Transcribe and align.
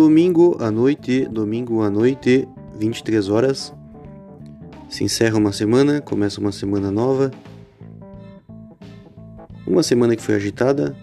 Domingo 0.00 0.56
à 0.60 0.70
noite, 0.70 1.24
domingo 1.24 1.82
à 1.82 1.90
noite, 1.90 2.46
23 2.78 3.28
horas. 3.30 3.74
Se 4.88 5.02
encerra 5.02 5.36
uma 5.36 5.50
semana, 5.50 6.00
começa 6.00 6.40
uma 6.40 6.52
semana 6.52 6.88
nova. 6.88 7.32
Uma 9.66 9.82
semana 9.82 10.14
que 10.14 10.22
foi 10.22 10.36
agitada. 10.36 10.96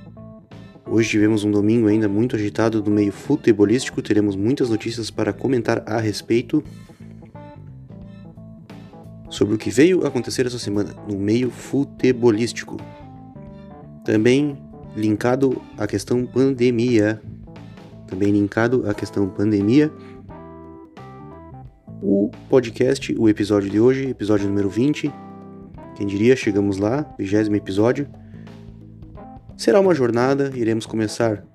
Hoje 0.90 1.10
tivemos 1.10 1.44
um 1.44 1.52
domingo 1.52 1.90
ainda 1.90 2.08
muito 2.08 2.38
agitado 2.38 2.82
do 2.82 2.90
meio 2.90 3.12
futebolístico. 3.12 4.02
Teremos 4.02 4.38
muitas 4.38 4.70
notícias 4.70 5.12
para 5.12 5.34
comentar 5.34 5.84
a 5.86 6.00
respeito 6.00 6.64
sobre 9.30 9.56
o 9.56 9.58
que 9.58 9.70
veio 9.70 10.08
acontecer 10.08 10.46
essa 10.46 10.58
semana 10.58 10.96
no 11.06 11.20
meio 11.20 11.52
futebolístico. 11.52 12.78
Também 14.06 14.58
linkado 14.96 15.62
à 15.78 15.86
questão 15.86 16.26
pandemia 16.26 17.22
também 18.16 18.32
linkado 18.32 18.90
à 18.90 18.94
questão 18.94 19.28
pandemia. 19.28 19.92
O 22.02 22.32
podcast, 22.50 23.14
o 23.20 23.28
episódio 23.28 23.70
de 23.70 23.78
hoje, 23.78 24.10
episódio 24.10 24.48
número 24.48 24.70
20, 24.70 25.12
quem 25.98 26.08
diria, 26.08 26.34
chegamos 26.34 26.78
lá, 26.78 27.06
vigésimo 27.20 27.58
episódio. 27.58 28.08
Será 29.58 29.82
uma 29.82 29.94
jornada, 29.94 30.50
iremos 30.56 30.86
começar 30.86 31.46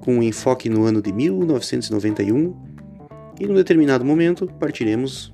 com 0.00 0.16
um 0.16 0.22
enfoque 0.22 0.68
no 0.68 0.84
ano 0.84 1.00
de 1.00 1.12
1991 1.12 2.56
e 3.38 3.46
num 3.46 3.54
determinado 3.54 4.04
momento 4.04 4.48
partiremos 4.58 5.32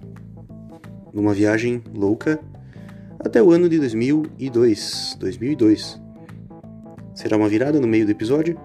numa 1.10 1.32
viagem 1.32 1.82
louca 1.94 2.38
até 3.18 3.42
o 3.42 3.50
ano 3.50 3.66
de 3.66 3.78
2002. 3.78 5.16
2002. 5.18 5.98
Será 7.14 7.38
uma 7.38 7.48
virada 7.48 7.80
no 7.80 7.88
meio 7.88 8.04
do 8.04 8.12
episódio 8.12 8.58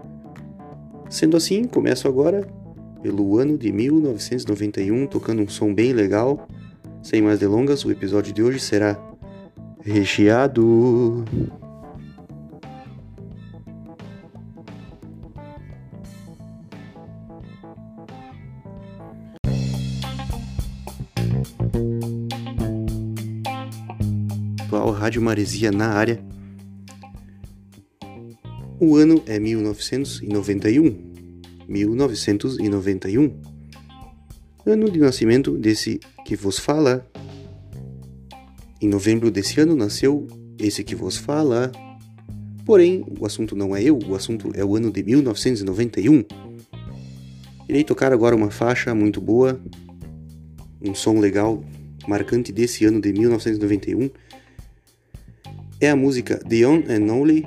Sendo 1.13 1.37
assim, 1.37 1.65
começo 1.65 2.07
agora 2.07 2.41
pelo 3.03 3.37
ano 3.37 3.55
de 3.55 3.71
1991, 3.71 5.05
tocando 5.05 5.43
um 5.43 5.47
som 5.47 5.71
bem 5.71 5.93
legal. 5.93 6.47
Sem 7.03 7.21
mais 7.21 7.37
delongas, 7.37 7.85
o 7.85 7.91
episódio 7.91 8.33
de 8.33 8.41
hoje 8.41 8.59
será 8.59 8.97
recheado. 9.79 11.23
Rádio 24.97 25.21
Maresia 25.21 25.69
na 25.69 25.89
área 25.89 26.23
o 28.83 28.97
ano 28.97 29.23
é 29.25 29.39
1991. 29.39 31.13
1991. 31.67 33.33
Ano 34.65 34.91
de 34.91 34.99
nascimento 34.99 35.57
desse 35.57 35.99
que 36.25 36.35
vos 36.35 36.59
fala. 36.59 37.07
Em 38.81 38.89
novembro 38.89 39.31
desse 39.31 39.61
ano 39.61 39.75
nasceu 39.75 40.27
esse 40.59 40.83
que 40.83 40.95
vos 40.95 41.17
fala. 41.17 41.71
Porém, 42.65 43.05
o 43.19 43.25
assunto 43.25 43.55
não 43.55 43.75
é 43.75 43.83
eu, 43.83 43.97
o 43.97 44.15
assunto 44.15 44.51
é 44.53 44.63
o 44.63 44.75
ano 44.75 44.91
de 44.91 45.03
1991. 45.03 46.23
Irei 47.67 47.83
tocar 47.83 48.11
agora 48.11 48.35
uma 48.35 48.51
faixa 48.51 48.93
muito 48.93 49.21
boa, 49.21 49.59
um 50.81 50.93
som 50.93 51.19
legal, 51.19 51.63
marcante 52.07 52.51
desse 52.51 52.85
ano 52.85 52.99
de 52.99 53.11
1991. 53.13 54.09
É 55.79 55.89
a 55.89 55.95
música 55.95 56.37
The 56.37 56.67
On 56.67 56.83
and 56.89 57.11
Only 57.11 57.45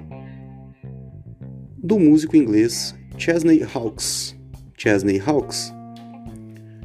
do 1.86 2.00
músico 2.00 2.36
inglês 2.36 2.96
Chesney 3.16 3.62
Hawkes. 3.62 4.34
Chesney 4.76 5.22
Hawkes. 5.24 5.72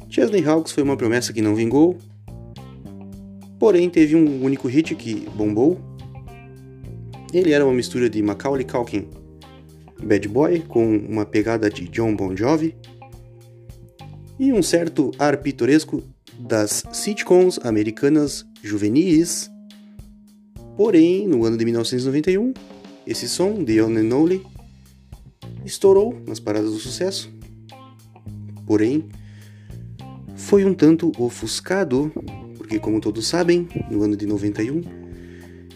Chesney 0.08 0.46
Hawkes 0.46 0.72
foi 0.72 0.84
uma 0.84 0.96
promessa 0.96 1.32
que 1.32 1.42
não 1.42 1.56
vingou, 1.56 1.98
porém 3.58 3.90
teve 3.90 4.14
um 4.14 4.44
único 4.44 4.68
hit 4.68 4.94
que 4.94 5.28
bombou. 5.34 5.80
Ele 7.34 7.50
era 7.50 7.64
uma 7.64 7.74
mistura 7.74 8.08
de 8.08 8.22
Macaulay 8.22 8.64
Culkin, 8.64 9.08
Bad 10.00 10.28
Boy, 10.28 10.60
com 10.60 10.96
uma 10.96 11.26
pegada 11.26 11.68
de 11.68 11.88
John 11.88 12.14
Bon 12.14 12.36
Jovi 12.36 12.76
e 14.38 14.52
um 14.52 14.62
certo 14.62 15.10
ar 15.18 15.38
pitoresco 15.38 16.00
das 16.38 16.84
sitcoms 16.92 17.58
americanas 17.64 18.46
juvenis. 18.62 19.50
Porém, 20.76 21.26
no 21.26 21.44
ano 21.44 21.56
de 21.56 21.64
1991, 21.64 22.54
esse 23.04 23.28
som, 23.28 23.64
The 23.64 23.82
One 23.82 23.98
and 23.98 24.51
estourou 25.64 26.20
nas 26.26 26.40
paradas 26.40 26.72
do 26.72 26.78
sucesso. 26.78 27.32
Porém, 28.66 29.08
foi 30.36 30.64
um 30.64 30.74
tanto 30.74 31.12
ofuscado, 31.18 32.12
porque 32.56 32.78
como 32.78 33.00
todos 33.00 33.26
sabem, 33.26 33.68
no 33.90 34.02
ano 34.02 34.16
de 34.16 34.26
91 34.26 35.02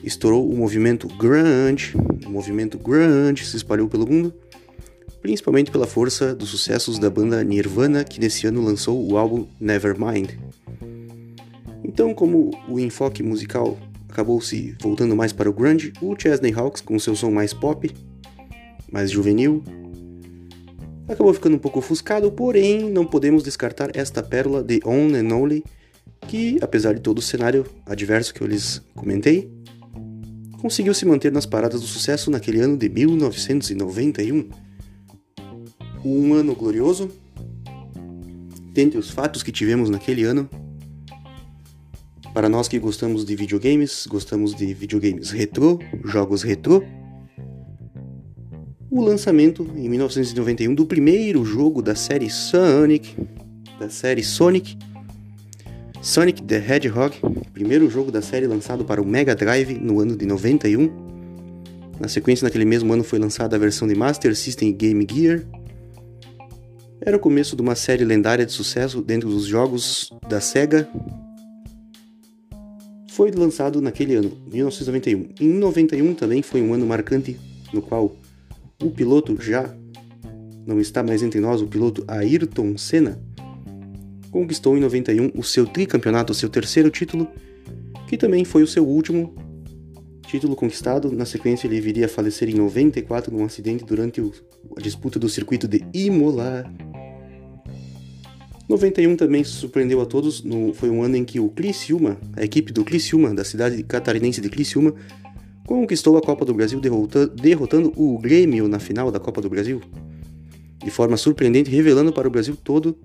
estourou 0.03 0.49
o 0.49 0.57
movimento 0.57 1.09
grunge, 1.09 1.95
o 2.25 2.31
movimento 2.31 2.79
grunge 2.79 3.45
se 3.45 3.57
espalhou 3.57 3.89
pelo 3.89 4.09
mundo, 4.09 4.33
principalmente 5.21 5.71
pela 5.71 5.87
força 5.87 6.33
dos 6.33 6.51
sucessos 6.51 6.99
da 6.99 7.11
banda 7.11 7.43
Nirvana, 7.43 8.05
que 8.05 8.21
nesse 8.21 8.47
ano 8.47 8.63
lançou 8.63 9.05
o 9.11 9.17
álbum 9.17 9.47
Nevermind. 9.59 10.31
Então, 11.83 12.15
como 12.15 12.51
o 12.69 12.79
enfoque 12.79 13.23
musical 13.23 13.77
acabou 14.09 14.41
se 14.41 14.77
voltando 14.81 15.17
mais 15.17 15.33
para 15.33 15.51
o 15.51 15.53
grunge, 15.53 15.93
o 16.01 16.15
Chesney 16.17 16.53
Hawkes, 16.53 16.81
com 16.81 16.99
seu 16.99 17.17
som 17.17 17.31
mais 17.31 17.53
pop, 17.53 17.93
mais 18.91 19.11
juvenil, 19.11 19.63
acabou 21.09 21.33
ficando 21.33 21.57
um 21.57 21.59
pouco 21.59 21.79
ofuscado, 21.79 22.31
porém 22.31 22.91
não 22.91 23.05
podemos 23.05 23.43
descartar 23.43 23.97
esta 23.97 24.23
pérola 24.23 24.63
de 24.63 24.81
On 24.85 25.15
and 25.15 25.35
Only, 25.35 25.65
que, 26.29 26.59
apesar 26.61 26.95
de 26.95 27.01
todo 27.01 27.19
o 27.19 27.23
cenário 27.23 27.65
adverso 27.85 28.35
que 28.35 28.41
eu 28.41 28.47
lhes 28.47 28.83
comentei, 28.95 29.51
conseguiu 30.61 30.95
se 30.95 31.07
manter 31.07 31.31
nas 31.31 31.47
paradas 31.47 31.81
do 31.81 31.87
sucesso 31.87 32.31
naquele 32.31 32.61
ano 32.61 32.77
de 32.77 32.89
1991. 32.89 34.49
Um 36.05 36.35
ano 36.35 36.55
glorioso. 36.55 37.11
Dentre 38.73 38.99
os 38.99 39.11
fatos 39.11 39.43
que 39.43 39.53
tivemos 39.53 39.89
naquele 39.89 40.25
ano, 40.25 40.49
para 42.35 42.49
nós 42.49 42.69
que 42.69 42.79
gostamos 42.79 43.25
de 43.25 43.35
videogames, 43.35 44.07
gostamos 44.07 44.55
de 44.55 44.75
videogames 44.75 45.31
retrô, 45.31 45.79
jogos 46.05 46.43
retrô, 46.43 46.83
o 48.97 49.05
lançamento 49.05 49.69
em 49.77 49.89
1991 49.91 50.75
do 50.75 50.87
primeiro 50.87 51.45
jogo 51.45 51.83
da 51.83 51.95
série 51.95 52.31
Sonic, 52.31 53.15
da 53.79 53.91
série 53.91 54.25
Sonic, 54.25 54.79
Sonic 56.01 56.43
the 56.43 56.57
Hedgehog, 56.57 57.15
primeiro 57.53 57.91
jogo 57.91 58.11
da 58.11 58.23
série 58.23 58.47
lançado 58.47 58.87
para 58.87 59.03
o 59.03 59.07
Mega 59.07 59.35
Drive 59.35 59.79
no 59.79 60.01
ano 60.01 60.17
de 60.17 60.25
91. 60.25 60.91
Na 62.01 62.09
sequência, 62.09 62.45
naquele 62.45 62.65
mesmo 62.65 62.91
ano 62.93 63.05
foi 63.05 63.19
lançada 63.19 63.55
a 63.57 63.59
versão 63.59 63.87
de 63.87 63.95
Master 63.95 64.35
System 64.35 64.71
e 64.71 64.73
Game 64.73 65.07
Gear. 65.11 65.43
Era 66.99 67.19
o 67.19 67.21
começo 67.21 67.55
de 67.55 67.61
uma 67.61 67.75
série 67.75 68.05
lendária 68.05 68.47
de 68.47 68.53
sucesso 68.53 69.03
dentro 69.03 69.29
dos 69.29 69.45
jogos 69.45 70.11
da 70.27 70.41
Sega. 70.41 70.89
Foi 73.11 73.31
lançado 73.31 73.83
naquele 73.83 74.15
ano, 74.15 74.33
1991. 74.51 75.29
Em 75.39 75.49
91 75.49 76.15
também 76.15 76.41
foi 76.41 76.63
um 76.63 76.73
ano 76.73 76.87
marcante 76.87 77.39
no 77.73 77.83
qual 77.83 78.17
o 78.83 78.91
piloto 78.91 79.37
já 79.41 79.75
não 80.67 80.81
está 80.81 81.03
mais 81.03 81.23
entre 81.23 81.41
nós, 81.41 81.63
o 81.63 81.67
piloto 81.67 82.05
Ayrton 82.09 82.77
Senna 82.77 83.21
conquistou 84.31 84.77
em 84.77 84.81
91 84.81 85.31
o 85.35 85.43
seu 85.43 85.67
tricampeonato, 85.67 86.33
o 86.33 86.35
seu 86.35 86.49
terceiro 86.49 86.91
título, 86.91 87.29
que 88.09 88.17
também 88.17 88.45
foi 88.45 88.63
o 88.63 88.67
seu 88.67 88.87
último 88.87 89.35
título 90.27 90.57
conquistado. 90.57 91.11
Na 91.13 91.25
sequência, 91.25 91.67
ele 91.67 91.81
viria 91.81 92.07
a 92.07 92.09
falecer 92.09 92.49
em 92.49 92.55
94 92.55 93.35
num 93.35 93.45
acidente 93.45 93.85
durante 93.85 94.21
a 94.77 94.81
disputa 94.81 95.19
do 95.19 95.29
circuito 95.29 95.67
de 95.67 95.85
Imola. 95.95 96.71
91 98.69 99.17
também 99.17 99.45
surpreendeu 99.45 100.01
a 100.01 100.07
todos, 100.07 100.43
no, 100.43 100.75
foi 100.75 100.91
um 100.91 101.03
ano 101.03 101.17
em 101.17 101.25
que 101.25 101.39
o 101.39 101.49
Criciúma, 101.49 102.19
a 102.37 102.43
equipe 102.43 102.73
do 102.73 102.85
Criciúma, 102.85 103.33
da 103.33 103.45
cidade 103.45 103.81
catarinense 103.85 104.41
de 104.41 104.49
Criciúma, 104.49 104.93
conquistou 105.67 106.17
a 106.17 106.23
Copa 106.23 106.45
do 106.45 106.55
Brasil 106.55 106.81
derrotando 107.35 107.93
o 107.97 108.19
Grêmio 108.19 108.69
na 108.69 108.79
final 108.79 109.11
da 109.11 109.19
Copa 109.19 109.41
do 109.43 109.51
Brasil. 109.51 109.81
De 110.83 110.91
forma 110.91 111.17
surpreendente, 111.17 111.71
revelando 111.71 112.13
para 112.13 112.29
o 112.29 112.31
Brasil 112.31 112.57
todo 112.57 112.97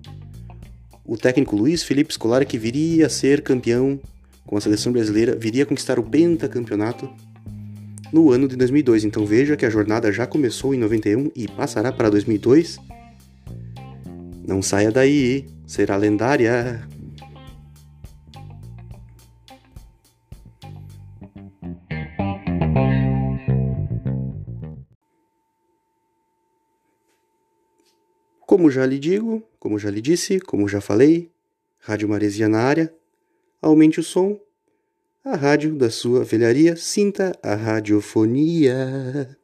o 1.04 1.16
técnico 1.16 1.56
Luiz 1.56 1.82
Felipe 1.82 2.14
Scolari 2.14 2.46
que 2.46 2.56
viria 2.56 3.06
a 3.06 3.10
ser 3.10 3.42
campeão 3.42 3.98
com 4.46 4.56
a 4.56 4.60
seleção 4.60 4.92
brasileira, 4.92 5.36
viria 5.36 5.64
a 5.64 5.66
conquistar 5.66 5.98
o 5.98 6.02
pentacampeonato 6.02 7.10
no 8.12 8.30
ano 8.30 8.46
de 8.46 8.54
2002. 8.54 9.04
Então 9.04 9.26
veja 9.26 9.56
que 9.56 9.66
a 9.66 9.70
jornada 9.70 10.12
já 10.12 10.26
começou 10.26 10.74
em 10.74 10.78
91 10.78 11.30
e 11.34 11.48
passará 11.48 11.90
para 11.90 12.10
2002. 12.10 12.78
Não 14.46 14.62
saia 14.62 14.90
daí, 14.92 15.46
será 15.66 15.96
lendária. 15.96 16.86
Como 28.52 28.70
já 28.70 28.84
lhe 28.84 28.98
digo, 28.98 29.42
como 29.58 29.78
já 29.78 29.90
lhe 29.90 30.02
disse, 30.02 30.38
como 30.38 30.68
já 30.68 30.78
falei, 30.78 31.30
Rádio 31.78 32.06
Maresia 32.06 32.50
na 32.50 32.60
área, 32.60 32.92
aumente 33.62 33.98
o 33.98 34.02
som, 34.02 34.38
a 35.24 35.34
rádio 35.34 35.74
da 35.74 35.88
sua 35.88 36.22
velharia, 36.22 36.76
sinta 36.76 37.32
a 37.42 37.54
radiofonia. 37.54 39.38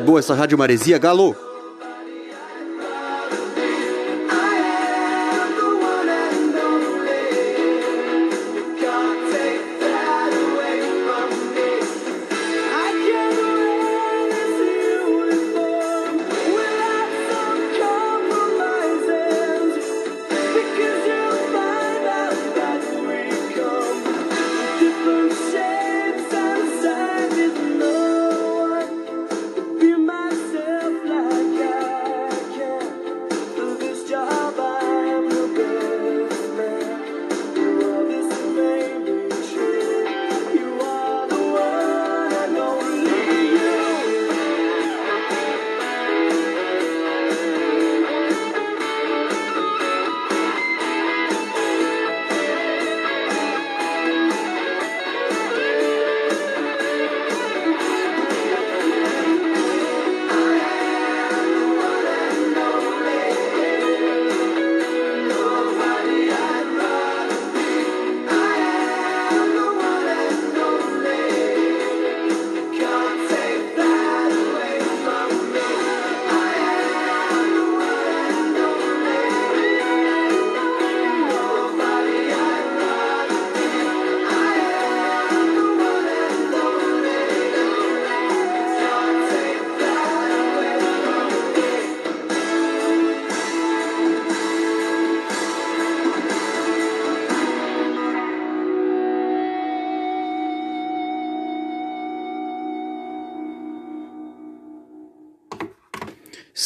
Boa 0.00 0.18
essa 0.18 0.34
Rádio 0.34 0.56
Maresia, 0.56 0.98
Galo! 0.98 1.49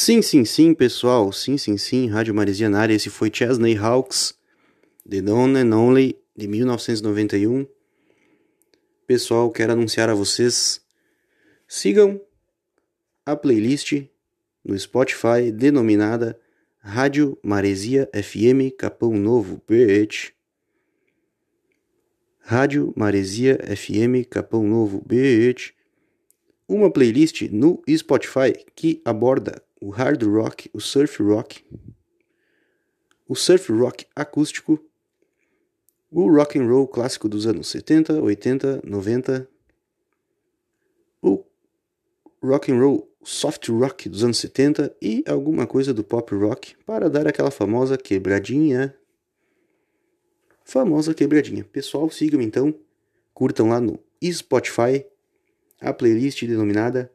Sim, 0.04 0.20
sim, 0.20 0.44
sim, 0.44 0.74
pessoal. 0.74 1.32
Sim, 1.32 1.56
sim, 1.56 1.78
sim. 1.78 2.08
Rádio 2.08 2.34
Maresia 2.34 2.68
na 2.68 2.78
área. 2.78 2.92
Esse 2.92 3.08
foi 3.08 3.30
Chesney 3.32 3.74
Hawks, 3.74 4.34
The 5.08 5.22
One 5.32 5.58
and 5.58 5.74
Only, 5.74 6.18
de 6.36 6.46
1991. 6.46 7.66
Pessoal, 9.06 9.50
quero 9.50 9.72
anunciar 9.72 10.10
a 10.10 10.14
vocês. 10.14 10.82
Sigam 11.66 12.20
a 13.24 13.34
playlist 13.34 14.06
no 14.62 14.78
Spotify 14.78 15.50
denominada 15.50 16.38
Rádio 16.80 17.38
Maresia 17.42 18.06
FM 18.12 18.76
Capão 18.76 19.14
Novo, 19.14 19.62
bitch. 19.66 20.32
Rádio 22.40 22.92
Maresia 22.94 23.58
FM 23.74 24.28
Capão 24.28 24.64
Novo, 24.64 25.02
bitch. 25.06 25.70
Uma 26.68 26.90
playlist 26.90 27.40
no 27.50 27.82
Spotify 27.88 28.52
que 28.76 29.00
aborda 29.02 29.64
o 29.84 29.90
hard 29.90 30.22
rock, 30.22 30.70
o 30.72 30.80
surf 30.80 31.22
rock, 31.22 31.62
o 33.28 33.36
surf 33.36 33.70
rock 33.70 34.06
acústico, 34.16 34.82
o 36.10 36.26
rock 36.26 36.58
and 36.58 36.66
roll 36.66 36.88
clássico 36.88 37.28
dos 37.28 37.46
anos 37.46 37.68
70, 37.68 38.22
80, 38.22 38.80
90, 38.82 39.46
o 41.20 41.44
rock 42.42 42.72
and 42.72 42.80
roll 42.80 43.06
soft 43.22 43.68
rock 43.68 44.08
dos 44.08 44.24
anos 44.24 44.38
70 44.38 44.96
e 45.02 45.22
alguma 45.28 45.66
coisa 45.66 45.92
do 45.92 46.02
pop 46.02 46.34
rock 46.34 46.74
para 46.86 47.10
dar 47.10 47.28
aquela 47.28 47.50
famosa 47.50 47.98
quebradinha. 47.98 48.96
Famosa 50.64 51.12
quebradinha. 51.12 51.62
Pessoal, 51.62 52.08
sigam 52.08 52.40
então, 52.40 52.74
curtam 53.34 53.68
lá 53.68 53.82
no 53.82 53.98
Spotify 54.32 55.04
a 55.78 55.92
playlist 55.92 56.42
denominada 56.46 57.13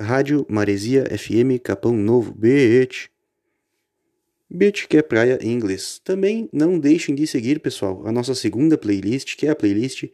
Rádio 0.00 0.46
Maresia 0.48 1.04
FM 1.04 1.60
Capão 1.62 1.92
Novo, 1.92 2.32
beach. 2.32 3.10
Beach 4.48 4.88
que 4.88 4.96
é 4.96 5.02
praia 5.02 5.38
em 5.42 5.52
inglês. 5.52 6.00
Também 6.02 6.48
não 6.50 6.78
deixem 6.78 7.14
de 7.14 7.26
seguir, 7.26 7.60
pessoal, 7.60 8.06
a 8.06 8.10
nossa 8.10 8.34
segunda 8.34 8.78
playlist, 8.78 9.36
que 9.36 9.46
é 9.46 9.50
a 9.50 9.54
playlist 9.54 10.04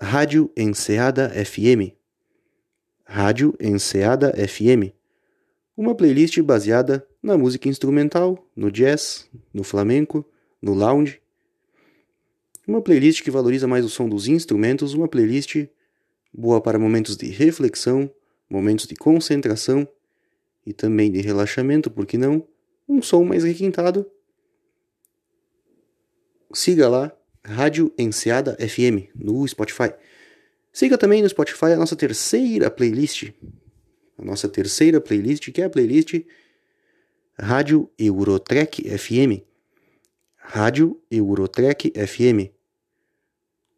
Rádio 0.00 0.50
Enseada 0.56 1.28
FM. 1.28 1.92
Rádio 3.04 3.54
Enseada 3.60 4.32
FM, 4.32 4.90
uma 5.76 5.94
playlist 5.94 6.40
baseada 6.40 7.06
na 7.22 7.36
música 7.36 7.68
instrumental, 7.68 8.48
no 8.56 8.70
jazz, 8.70 9.28
no 9.52 9.62
flamenco, 9.62 10.24
no 10.62 10.72
lounge. 10.72 11.20
Uma 12.66 12.80
playlist 12.80 13.22
que 13.22 13.30
valoriza 13.30 13.68
mais 13.68 13.84
o 13.84 13.90
som 13.90 14.08
dos 14.08 14.26
instrumentos, 14.26 14.94
uma 14.94 15.06
playlist 15.06 15.66
boa 16.32 16.58
para 16.62 16.78
momentos 16.78 17.18
de 17.18 17.26
reflexão, 17.26 18.10
momentos 18.54 18.86
de 18.86 18.94
concentração 18.94 19.86
e 20.64 20.72
também 20.72 21.10
de 21.10 21.20
relaxamento, 21.20 21.90
por 21.90 22.06
que 22.06 22.16
não? 22.16 22.46
Um 22.88 23.02
som 23.02 23.24
mais 23.24 23.42
requintado. 23.42 24.08
Siga 26.52 26.88
lá, 26.88 27.12
Rádio 27.44 27.92
Enseada 27.98 28.56
FM, 28.56 29.10
no 29.14 29.46
Spotify. 29.46 29.92
Siga 30.72 30.96
também 30.96 31.20
no 31.20 31.28
Spotify 31.28 31.72
a 31.72 31.76
nossa 31.76 31.96
terceira 31.96 32.70
playlist. 32.70 33.32
A 34.16 34.24
nossa 34.24 34.48
terceira 34.48 35.00
playlist, 35.00 35.50
que 35.50 35.60
é 35.60 35.64
a 35.64 35.70
playlist 35.70 36.24
Rádio 37.36 37.90
Eurotrek 37.98 38.88
FM. 38.96 39.42
Rádio 40.36 41.02
Eurotrek 41.10 41.92
FM. 41.92 42.54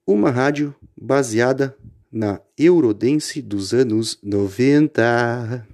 Uma 0.06 0.30
rádio 0.30 0.75
baseada 0.95 1.76
na 2.16 2.40
Eurodance 2.56 3.42
dos 3.42 3.75
anos 3.75 4.18
90. 4.23 5.66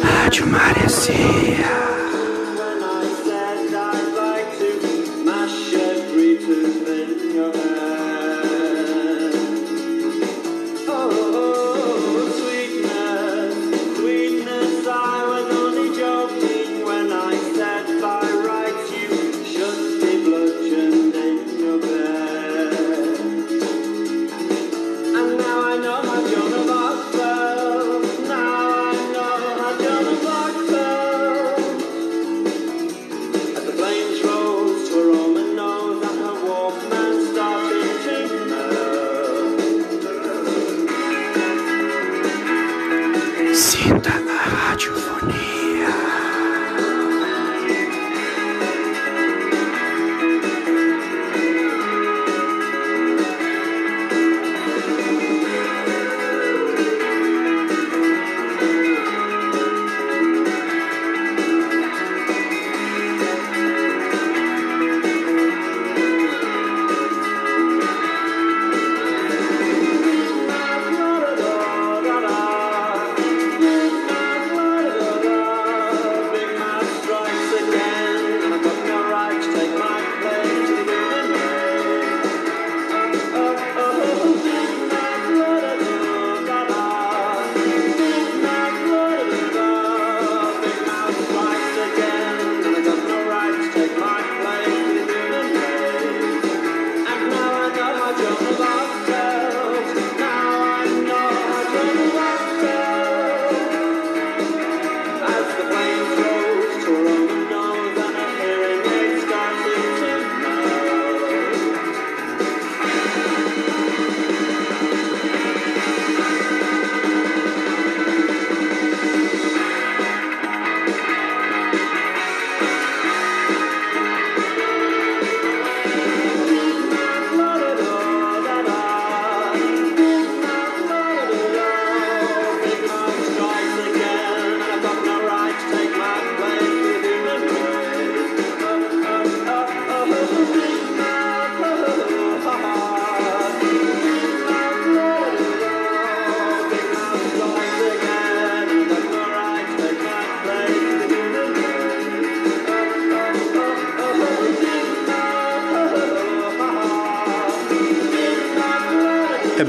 Rádio 0.00 0.46
Maresia. 0.46 1.87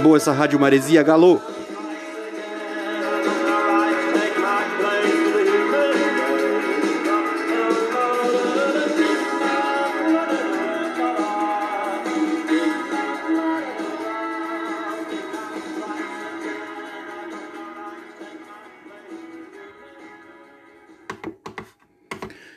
Boa 0.09 0.17
essa 0.17 0.31
Rádio 0.31 0.59
Maresia, 0.59 1.03
Galô! 1.03 1.39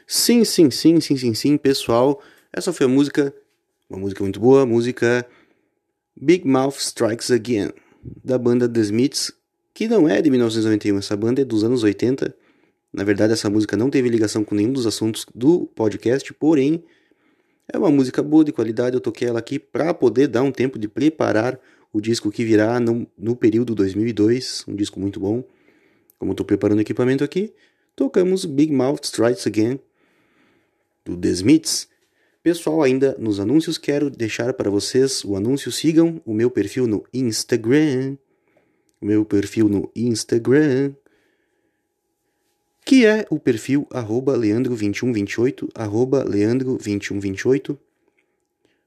Sim, 0.07 0.43
sim, 0.45 0.71
sim, 0.71 1.01
sim, 1.01 1.17
sim, 1.19 1.35
sim, 1.35 1.59
pessoal. 1.59 2.23
Essa 2.51 2.73
foi 2.73 2.87
a 2.87 2.89
música, 2.89 3.35
uma 3.91 3.99
música 3.99 4.23
muito 4.23 4.41
boa, 4.41 4.65
música 4.65 5.27
Big 6.25 6.47
Mouth 6.47 6.77
Strikes 6.79 7.33
Again, 7.33 7.73
da 8.23 8.39
banda 8.39 8.69
The 8.69 8.81
Smiths, 8.83 9.33
que 9.75 9.89
não 9.89 10.09
é 10.09 10.23
de 10.23 10.31
1991, 10.31 10.99
essa 10.99 11.17
banda 11.17 11.43
é 11.43 11.45
dos 11.45 11.65
anos 11.65 11.83
80. 11.83 12.33
Na 12.93 13.03
verdade, 13.03 13.33
essa 13.33 13.51
música 13.51 13.77
não 13.77 13.91
teve 13.91 14.09
ligação 14.09 14.45
com 14.45 14.55
nenhum 14.55 14.73
dos 14.73 14.87
assuntos 14.87 15.27
do 15.35 15.67
podcast, 15.75 16.33
porém, 16.35 16.85
é 17.67 17.77
uma 17.77 17.91
música 17.91 18.23
boa, 18.23 18.45
de 18.45 18.53
qualidade. 18.53 18.95
Eu 18.95 19.01
toquei 19.01 19.27
ela 19.27 19.41
aqui 19.41 19.59
para 19.59 19.93
poder 19.93 20.29
dar 20.29 20.45
um 20.45 20.53
tempo 20.53 20.79
de 20.79 20.87
preparar 20.87 21.59
o 21.93 22.01
disco 22.01 22.31
que 22.31 22.45
virá 22.45 22.79
no, 22.79 23.05
no 23.19 23.35
período 23.35 23.75
2002, 23.75 24.65
um 24.69 24.77
disco 24.77 25.01
muito 25.01 25.19
bom. 25.19 25.43
Como 26.21 26.31
estou 26.31 26.47
preparando 26.47 26.79
o 26.79 26.83
equipamento 26.83 27.25
aqui, 27.25 27.53
tocamos 27.97 28.45
Big 28.45 28.73
Mouth 28.73 29.01
Strikes 29.03 29.45
Again, 29.45 29.81
do 31.05 31.17
The 31.17 31.31
Smiths. 31.31 31.89
Pessoal, 32.43 32.83
ainda 32.83 33.15
nos 33.21 33.39
anúncios, 33.39 33.79
quero 33.79 34.11
deixar 34.11 34.53
para 34.55 34.69
vocês 34.69 35.25
o 35.25 35.37
anúncio. 35.37 35.71
Sigam 35.71 36.21
o 36.27 36.35
meu 36.35 36.51
perfil 36.51 36.89
no 36.89 37.07
Instagram. 37.15 38.17
O 39.01 39.07
meu 39.07 39.25
perfil 39.25 39.69
no 39.69 39.89
Instagram. 39.95 40.93
Que 42.85 43.07
é 43.07 43.25
o 43.31 43.39
perfil 43.39 43.87
leandro2128, 43.93 45.69
leandro2128. 45.73 47.79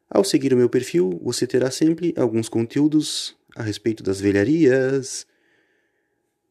Ao 0.10 0.26
seguir 0.26 0.54
o 0.54 0.58
meu 0.58 0.68
perfil, 0.68 1.18
você 1.24 1.48
terá 1.48 1.72
sempre 1.72 2.14
alguns 2.18 2.50
conteúdos 2.50 3.38
a 3.56 3.64
respeito 3.64 4.04
das 4.04 4.20
velharias. 4.20 5.26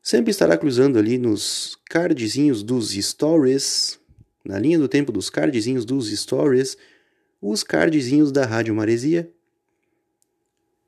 Sempre 0.03 0.31
estará 0.31 0.57
cruzando 0.57 0.99
ali 0.99 1.19
nos 1.19 1.79
cardzinhos 1.85 2.63
dos 2.63 2.93
stories 2.93 4.03
na 4.45 4.59
linha 4.59 4.79
do 4.79 4.87
tempo 4.87 5.11
dos 5.11 5.31
cardzinhos 5.31 5.85
dos 5.85 6.11
stories, 6.11 6.77
os 7.47 7.63
cardzinhos 7.63 8.33
da 8.33 8.47
Rádio 8.47 8.75
Maresia, 8.75 9.31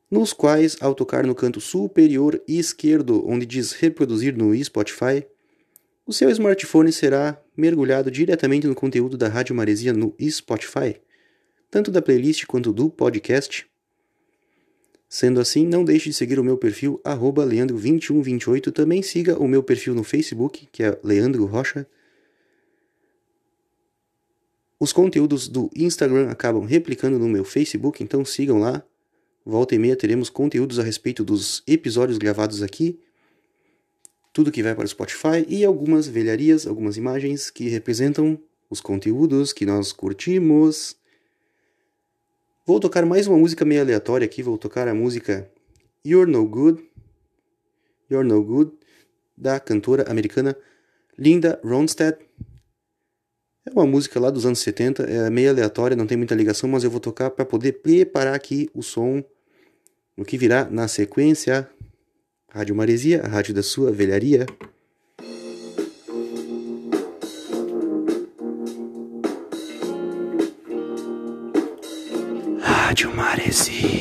nos 0.09 0.33
quais, 0.33 0.75
ao 0.81 0.95
tocar 0.95 1.23
no 1.23 1.35
canto 1.35 1.61
superior 1.61 2.41
esquerdo, 2.47 3.23
onde 3.29 3.45
diz 3.45 3.73
reproduzir 3.73 4.35
no 4.35 4.55
Spotify, 4.63 5.23
o 6.03 6.11
seu 6.11 6.31
smartphone 6.31 6.91
será 6.91 7.39
mergulhado 7.55 8.09
diretamente 8.09 8.65
no 8.65 8.73
conteúdo 8.73 9.15
da 9.15 9.27
Rádio 9.27 9.53
Maresia 9.53 9.93
no 9.93 10.15
Spotify, 10.19 10.99
tanto 11.69 11.91
da 11.91 12.01
playlist 12.01 12.45
quanto 12.47 12.73
do 12.73 12.89
podcast. 12.89 13.67
Sendo 15.07 15.39
assim, 15.39 15.63
não 15.63 15.85
deixe 15.85 16.09
de 16.09 16.15
seguir 16.15 16.39
o 16.39 16.43
meu 16.43 16.57
perfil 16.57 16.99
leandro2128, 17.05 18.71
também 18.71 19.03
siga 19.03 19.37
o 19.37 19.47
meu 19.47 19.61
perfil 19.61 19.93
no 19.93 20.03
Facebook, 20.03 20.67
que 20.71 20.81
é 20.81 20.97
Leandro 21.03 21.45
Rocha. 21.45 21.85
Os 24.79 24.93
conteúdos 24.93 25.47
do 25.47 25.71
Instagram 25.75 26.29
acabam 26.29 26.63
replicando 26.63 27.17
no 27.17 27.27
meu 27.27 27.43
Facebook, 27.43 28.03
então 28.03 28.23
sigam 28.23 28.59
lá. 28.59 28.83
Volta 29.43 29.73
e 29.73 29.79
meia 29.79 29.95
teremos 29.95 30.29
conteúdos 30.29 30.77
a 30.77 30.83
respeito 30.83 31.23
dos 31.23 31.63
episódios 31.65 32.17
gravados 32.17 32.61
aqui, 32.61 32.99
tudo 34.33 34.51
que 34.51 34.61
vai 34.61 34.75
para 34.75 34.85
o 34.85 34.87
Spotify 34.87 35.43
e 35.47 35.65
algumas 35.65 36.07
velharias, 36.07 36.67
algumas 36.67 36.95
imagens 36.95 37.49
que 37.49 37.69
representam 37.69 38.37
os 38.69 38.79
conteúdos 38.79 39.51
que 39.51 39.65
nós 39.65 39.91
curtimos. 39.91 40.95
Vou 42.63 42.79
tocar 42.79 43.03
mais 43.03 43.25
uma 43.25 43.37
música 43.37 43.65
meio 43.65 43.81
aleatória 43.81 44.25
aqui, 44.25 44.43
vou 44.43 44.57
tocar 44.57 44.87
a 44.87 44.93
música 44.93 45.49
You're 46.05 46.29
No 46.29 46.45
Good, 46.45 46.83
You're 48.11 48.27
No 48.27 48.43
Good, 48.43 48.73
da 49.35 49.59
cantora 49.59 50.03
americana 50.11 50.55
Linda 51.17 51.59
Ronstadt. 51.63 52.19
É 53.67 53.69
uma 53.73 53.85
música 53.85 54.17
lá 54.17 54.29
dos 54.29 54.45
anos 54.45 54.59
70, 54.59 55.03
é 55.03 55.29
meio 55.29 55.49
aleatória, 55.49 55.97
não 55.97 56.07
tem 56.07 56.17
muita 56.17 56.33
ligação, 56.33 56.69
mas 56.69 56.85
eu 56.85 56.89
vou 56.89 57.01
tocar 57.01 57.29
para 57.29 57.43
poder 57.43 57.73
preparar 57.73 58.33
aqui 58.33 58.69
o 58.73 58.81
som 58.81 59.21
no 60.15 60.23
que 60.23 60.37
virá 60.37 60.69
na 60.71 60.87
sequência. 60.87 61.69
Rádio 62.49 62.73
Maresia, 62.73 63.21
a 63.25 63.27
rádio 63.27 63.53
da 63.53 63.61
sua 63.61 63.91
velharia. 63.91 64.45
Rádio 72.61 73.13
Maresia. 73.13 73.96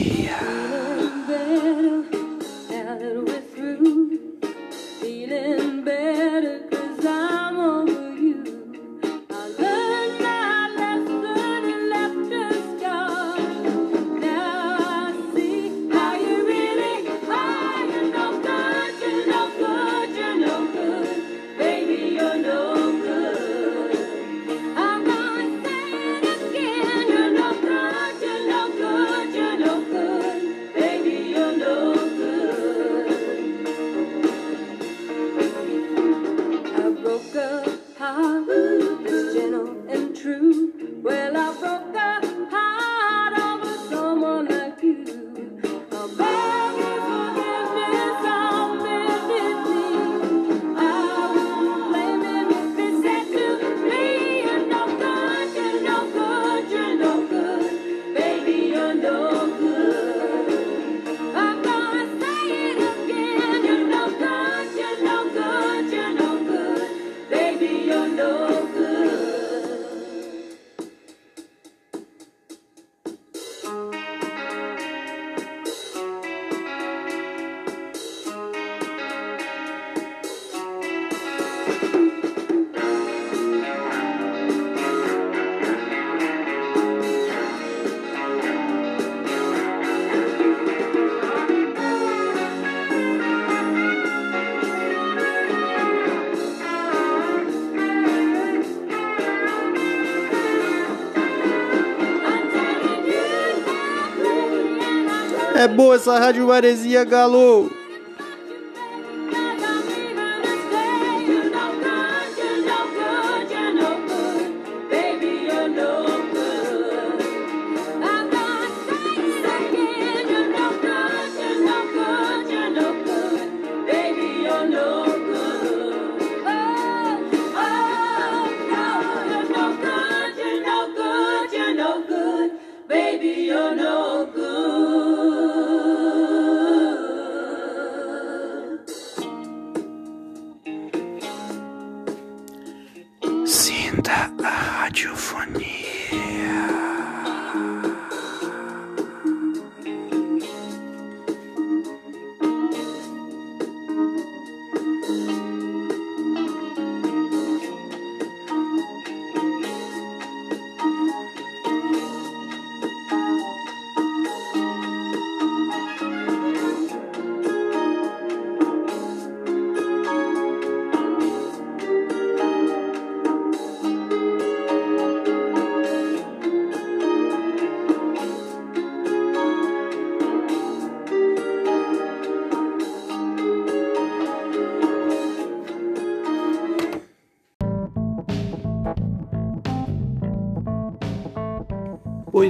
É 105.66 105.68
boa 105.68 105.96
essa 105.96 106.16
rádio 106.16 106.46
Maresia 106.46 107.02
Galo! 107.02 107.75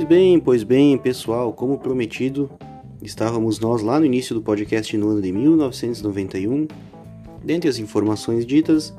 Bem, 0.06 0.38
pois 0.38 0.62
bem, 0.62 0.96
pessoal, 0.96 1.52
como 1.52 1.78
prometido, 1.78 2.48
estávamos 3.02 3.58
nós 3.58 3.82
lá 3.82 3.98
no 3.98 4.06
início 4.06 4.36
do 4.36 4.40
podcast 4.40 4.96
no 4.96 5.08
ano 5.08 5.20
de 5.20 5.32
1991. 5.32 6.68
Dentre 7.44 7.68
as 7.68 7.78
informações 7.78 8.46
ditas, 8.46 8.94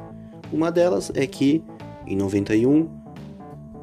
uma 0.51 0.69
delas 0.69 1.09
é 1.15 1.25
que, 1.25 1.63
em 2.05 2.15
91, 2.15 2.89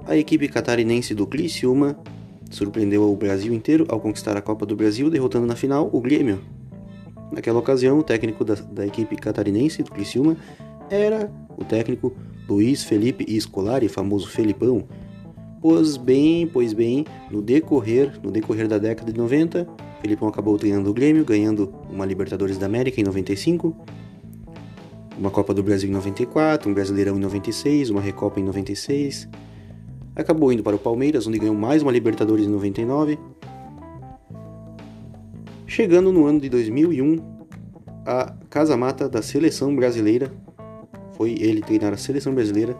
a 0.06 0.18
equipe 0.18 0.48
catarinense 0.48 1.14
do 1.14 1.26
Criciúma 1.26 1.98
surpreendeu 2.50 3.10
o 3.10 3.16
Brasil 3.16 3.54
inteiro 3.54 3.87
ao 3.88 4.00
conquistar 4.00 4.37
a 4.37 4.42
Copa 4.42 4.66
do 4.66 4.76
Brasil, 4.76 5.08
derrotando 5.08 5.46
na 5.46 5.56
final 5.56 5.88
o 5.92 6.02
Grêmio. 6.02 6.40
Naquela 7.32 7.58
ocasião, 7.58 7.98
o 7.98 8.02
técnico 8.02 8.44
da, 8.44 8.54
da 8.54 8.87
equipe 8.87 9.16
catarinense 9.16 9.82
do 9.82 9.90
Criciúma 9.90 10.37
era 10.90 11.32
o 11.56 11.64
técnico 11.64 12.14
Luiz 12.46 12.84
Felipe 12.84 13.24
Scolari, 13.40 13.88
famoso 13.88 14.28
Felipão. 14.28 14.87
Pois 15.66 15.96
bem, 15.96 16.46
pois 16.46 16.74
bem, 16.74 17.07
no 17.31 17.40
decorrer, 17.40 18.20
no 18.22 18.31
decorrer 18.31 18.68
da 18.68 18.77
década 18.77 19.11
de 19.11 19.18
90, 19.18 19.66
Felipão 20.03 20.29
acabou 20.29 20.59
treinando 20.59 20.90
o 20.90 20.92
Grêmio, 20.92 21.24
ganhando 21.24 21.72
uma 21.88 22.05
Libertadores 22.05 22.59
da 22.59 22.66
América 22.66 23.00
em 23.00 23.05
95, 23.05 23.74
uma 25.18 25.31
Copa 25.31 25.55
do 25.55 25.62
Brasil 25.62 25.88
em 25.88 25.92
94, 25.94 26.70
um 26.70 26.74
Brasileirão 26.74 27.16
em 27.16 27.18
96, 27.18 27.88
uma 27.88 28.03
Recopa 28.03 28.38
em 28.38 28.44
96. 28.44 29.27
Acabou 30.14 30.53
indo 30.53 30.62
para 30.62 30.77
o 30.77 30.79
Palmeiras, 30.79 31.27
onde 31.27 31.38
ganhou 31.38 31.55
mais 31.55 31.81
uma 31.81 31.90
Libertadores 31.90 32.44
em 32.44 32.50
99. 32.50 33.18
Chegando 35.66 36.12
no 36.12 36.27
ano 36.27 36.40
de 36.40 36.50
2001, 36.50 37.16
a 38.05 38.35
casa 38.50 38.77
mata 38.77 39.09
da 39.09 39.22
seleção 39.22 39.74
brasileira. 39.74 40.31
Foi 41.12 41.31
ele 41.40 41.62
treinar 41.62 41.94
a 41.94 41.96
seleção 41.96 42.35
brasileira 42.35 42.77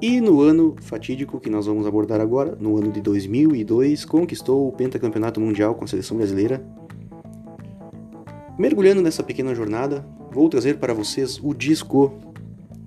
e 0.00 0.20
no 0.20 0.40
ano 0.40 0.76
fatídico 0.80 1.40
que 1.40 1.50
nós 1.50 1.66
vamos 1.66 1.84
abordar 1.84 2.20
agora, 2.20 2.56
no 2.60 2.76
ano 2.76 2.92
de 2.92 3.00
2002, 3.00 4.04
conquistou 4.04 4.68
o 4.68 4.72
pentacampeonato 4.72 5.40
mundial 5.40 5.74
com 5.74 5.84
a 5.84 5.88
seleção 5.88 6.16
brasileira. 6.16 6.64
Mergulhando 8.56 9.02
nessa 9.02 9.24
pequena 9.24 9.54
jornada, 9.54 10.06
vou 10.32 10.48
trazer 10.48 10.78
para 10.78 10.94
vocês 10.94 11.40
o 11.42 11.52
disco, 11.52 12.12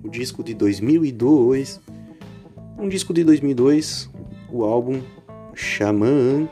o 0.02 0.08
disco 0.08 0.42
de 0.42 0.54
2002, 0.54 1.80
um 2.78 2.88
disco 2.88 3.12
de 3.12 3.24
2002, 3.24 4.08
o 4.50 4.64
álbum 4.64 5.02
Xamã, 5.54 6.48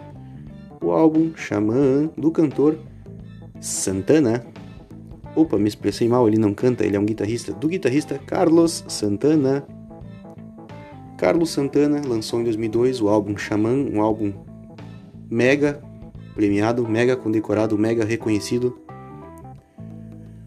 o 0.82 0.90
álbum 0.90 1.32
Xamã 1.34 2.10
do 2.18 2.30
cantor 2.30 2.78
Santana. 3.60 4.44
Opa, 5.34 5.58
me 5.58 5.68
expressei 5.68 6.06
mal, 6.06 6.28
ele 6.28 6.38
não 6.38 6.52
canta, 6.52 6.84
ele 6.84 6.96
é 6.96 7.00
um 7.00 7.04
guitarrista, 7.06 7.52
do 7.52 7.66
guitarrista 7.66 8.18
Carlos 8.18 8.84
Santana. 8.88 9.66
Carlos 11.20 11.50
Santana 11.50 12.00
lançou 12.02 12.40
em 12.40 12.44
2002 12.44 13.02
o 13.02 13.08
álbum 13.10 13.36
Xamã, 13.36 13.74
um 13.74 14.00
álbum 14.00 14.32
mega 15.30 15.78
premiado, 16.34 16.88
mega 16.88 17.14
condecorado, 17.14 17.76
mega 17.76 18.06
reconhecido. 18.06 18.80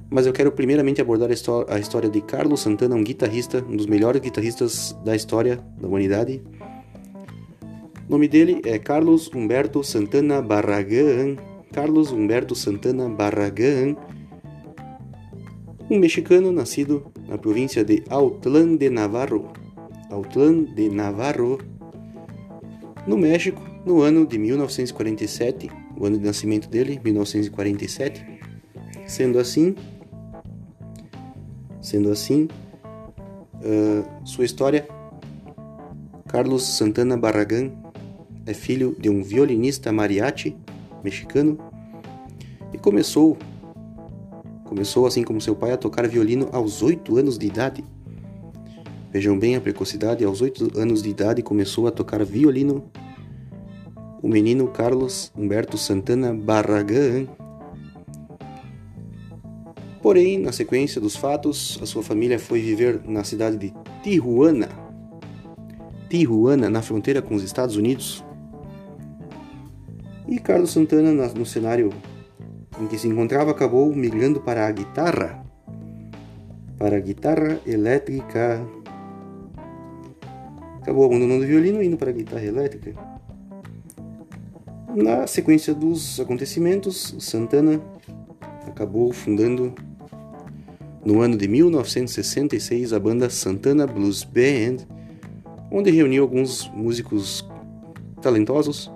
Mas 0.10 0.26
eu 0.26 0.34
quero 0.34 0.52
primeiramente 0.52 1.00
abordar 1.00 1.30
a 1.30 1.80
história 1.80 2.10
de 2.10 2.22
Carlos 2.22 2.62
Santana, 2.62 2.96
um 2.96 3.04
guitarrista, 3.04 3.64
um 3.70 3.76
dos 3.76 3.86
melhores 3.86 4.20
guitarristas 4.20 4.98
da 5.06 5.16
história 5.16 5.64
da 5.80 5.88
humanidade. 5.88 6.42
O 8.10 8.12
nome 8.12 8.28
dele 8.28 8.60
é 8.66 8.80
Carlos 8.80 9.30
Humberto 9.32 9.84
Santana 9.84 10.42
Barragán. 10.42 11.38
Carlos 11.72 12.12
Humberto 12.12 12.56
Santana 12.56 13.08
Barragán, 13.08 13.96
um 15.88 16.00
mexicano 16.00 16.52
nascido 16.52 17.12
na 17.28 17.38
província 17.38 17.84
de 17.84 18.04
Autlán 18.10 18.76
de 18.76 18.90
Navarro, 18.90 19.54
Autlán 20.14 20.66
de 20.76 20.90
Navarro, 20.90 21.60
no 23.08 23.18
México, 23.18 23.62
no 23.84 24.02
ano 24.02 24.26
de 24.28 24.38
1947, 24.38 25.72
o 25.98 26.06
ano 26.06 26.18
de 26.18 26.26
nascimento 26.26 26.70
dele, 26.70 27.02
1947. 27.04 28.24
Sendo 29.08 29.40
assim, 29.40 29.76
sendo 31.82 32.12
assim, 32.12 32.48
uh, 33.56 34.26
sua 34.26 34.46
história, 34.46 34.88
Carlos 36.28 36.64
Santana 36.64 37.18
Barragán 37.18 37.72
é 38.46 38.54
filho 38.54 38.96
de 39.00 39.10
um 39.10 39.24
violinista 39.24 39.92
mariachi 39.92 40.56
mexicano 41.04 41.58
e 42.72 42.78
começou, 42.78 43.36
começou 44.64 45.08
assim 45.08 45.24
como 45.24 45.42
seu 45.42 45.56
pai 45.56 45.72
a 45.72 45.78
tocar 45.78 46.08
violino 46.08 46.50
aos 46.52 46.84
oito 46.84 47.18
anos 47.18 47.38
de 47.38 47.48
idade. 47.48 47.84
Vejam 49.14 49.38
bem 49.38 49.56
a 49.56 49.62
precocidade, 49.62 50.26
aos 50.26 50.42
oito 50.42 50.76
anos 50.76 51.04
de 51.04 51.10
idade 51.10 51.44
começou 51.44 51.86
a 51.86 51.92
tocar 51.92 52.26
violino 52.26 52.92
o 54.24 54.28
menino 54.28 54.68
Carlos 54.70 55.32
Humberto 55.38 55.78
Santana 55.78 56.34
Barragán. 56.34 57.28
Porém, 60.02 60.40
na 60.40 60.52
sequência 60.52 61.00
dos 61.00 61.16
fatos, 61.16 61.78
a 61.80 61.86
sua 61.86 62.02
família 62.02 62.40
foi 62.40 62.60
viver 62.60 63.02
na 63.06 63.24
cidade 63.24 63.56
de 63.56 63.72
Tijuana, 64.02 64.70
Tijuana, 66.10 66.68
na 66.68 66.82
fronteira 66.82 67.22
com 67.22 67.36
os 67.36 67.44
Estados 67.44 67.76
Unidos. 67.76 68.26
E 70.28 70.40
Carlos 70.40 70.72
Santana, 70.72 71.12
no 71.36 71.46
cenário 71.46 71.92
em 72.82 72.88
que 72.88 72.98
se 72.98 73.08
encontrava, 73.08 73.52
acabou 73.52 73.94
migrando 73.94 74.42
para 74.42 74.66
a 74.66 74.72
guitarra, 74.72 75.46
para 76.80 76.98
a 76.98 77.00
guitarra 77.00 77.60
elétrica 77.64 78.66
acabou 80.84 81.06
abandonando 81.06 81.46
o 81.46 81.48
violino 81.48 81.82
e 81.82 81.88
indo 81.88 81.98
para 81.98 82.10
a 82.10 82.14
guitarra 82.14 82.44
elétrica. 82.44 82.94
Na 84.94 85.26
sequência 85.26 85.74
dos 85.74 86.20
acontecimentos, 86.20 87.16
Santana 87.20 87.82
acabou 88.68 89.14
fundando 89.14 89.74
no 91.04 91.22
ano 91.22 91.38
de 91.38 91.48
1966 91.48 92.92
a 92.92 93.00
banda 93.00 93.30
Santana 93.30 93.88
Blues 93.88 94.24
Band, 94.26 94.86
onde 95.72 95.90
reuniu 95.90 96.22
alguns 96.22 96.70
músicos 96.76 97.48
talentosos 98.22 98.92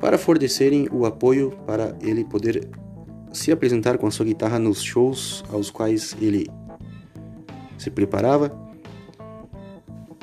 para 0.00 0.18
fornecerem 0.18 0.88
o 0.90 1.06
apoio 1.06 1.52
para 1.64 1.96
ele 2.02 2.24
poder 2.24 2.68
se 3.32 3.52
apresentar 3.52 3.98
com 3.98 4.08
a 4.08 4.10
sua 4.10 4.26
guitarra 4.26 4.58
nos 4.58 4.82
shows 4.82 5.44
aos 5.50 5.70
quais 5.70 6.16
ele 6.20 6.48
se 7.78 7.88
preparava 7.88 8.71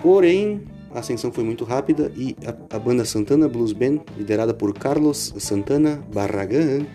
Porém, 0.02 0.62
a 0.92 1.00
ascensão 1.00 1.32
foi 1.32 1.44
muito 1.44 1.64
rápida 1.64 2.12
e 2.16 2.36
a, 2.46 2.76
a 2.76 2.80
banda 2.80 3.06
Santana 3.06 3.48
Blues 3.48 3.74
Band, 3.74 4.00
liderada 4.18 4.54
por 4.54 4.74
Carlos 4.74 5.34
Santana 5.38 6.04
Barragan, 6.14 6.86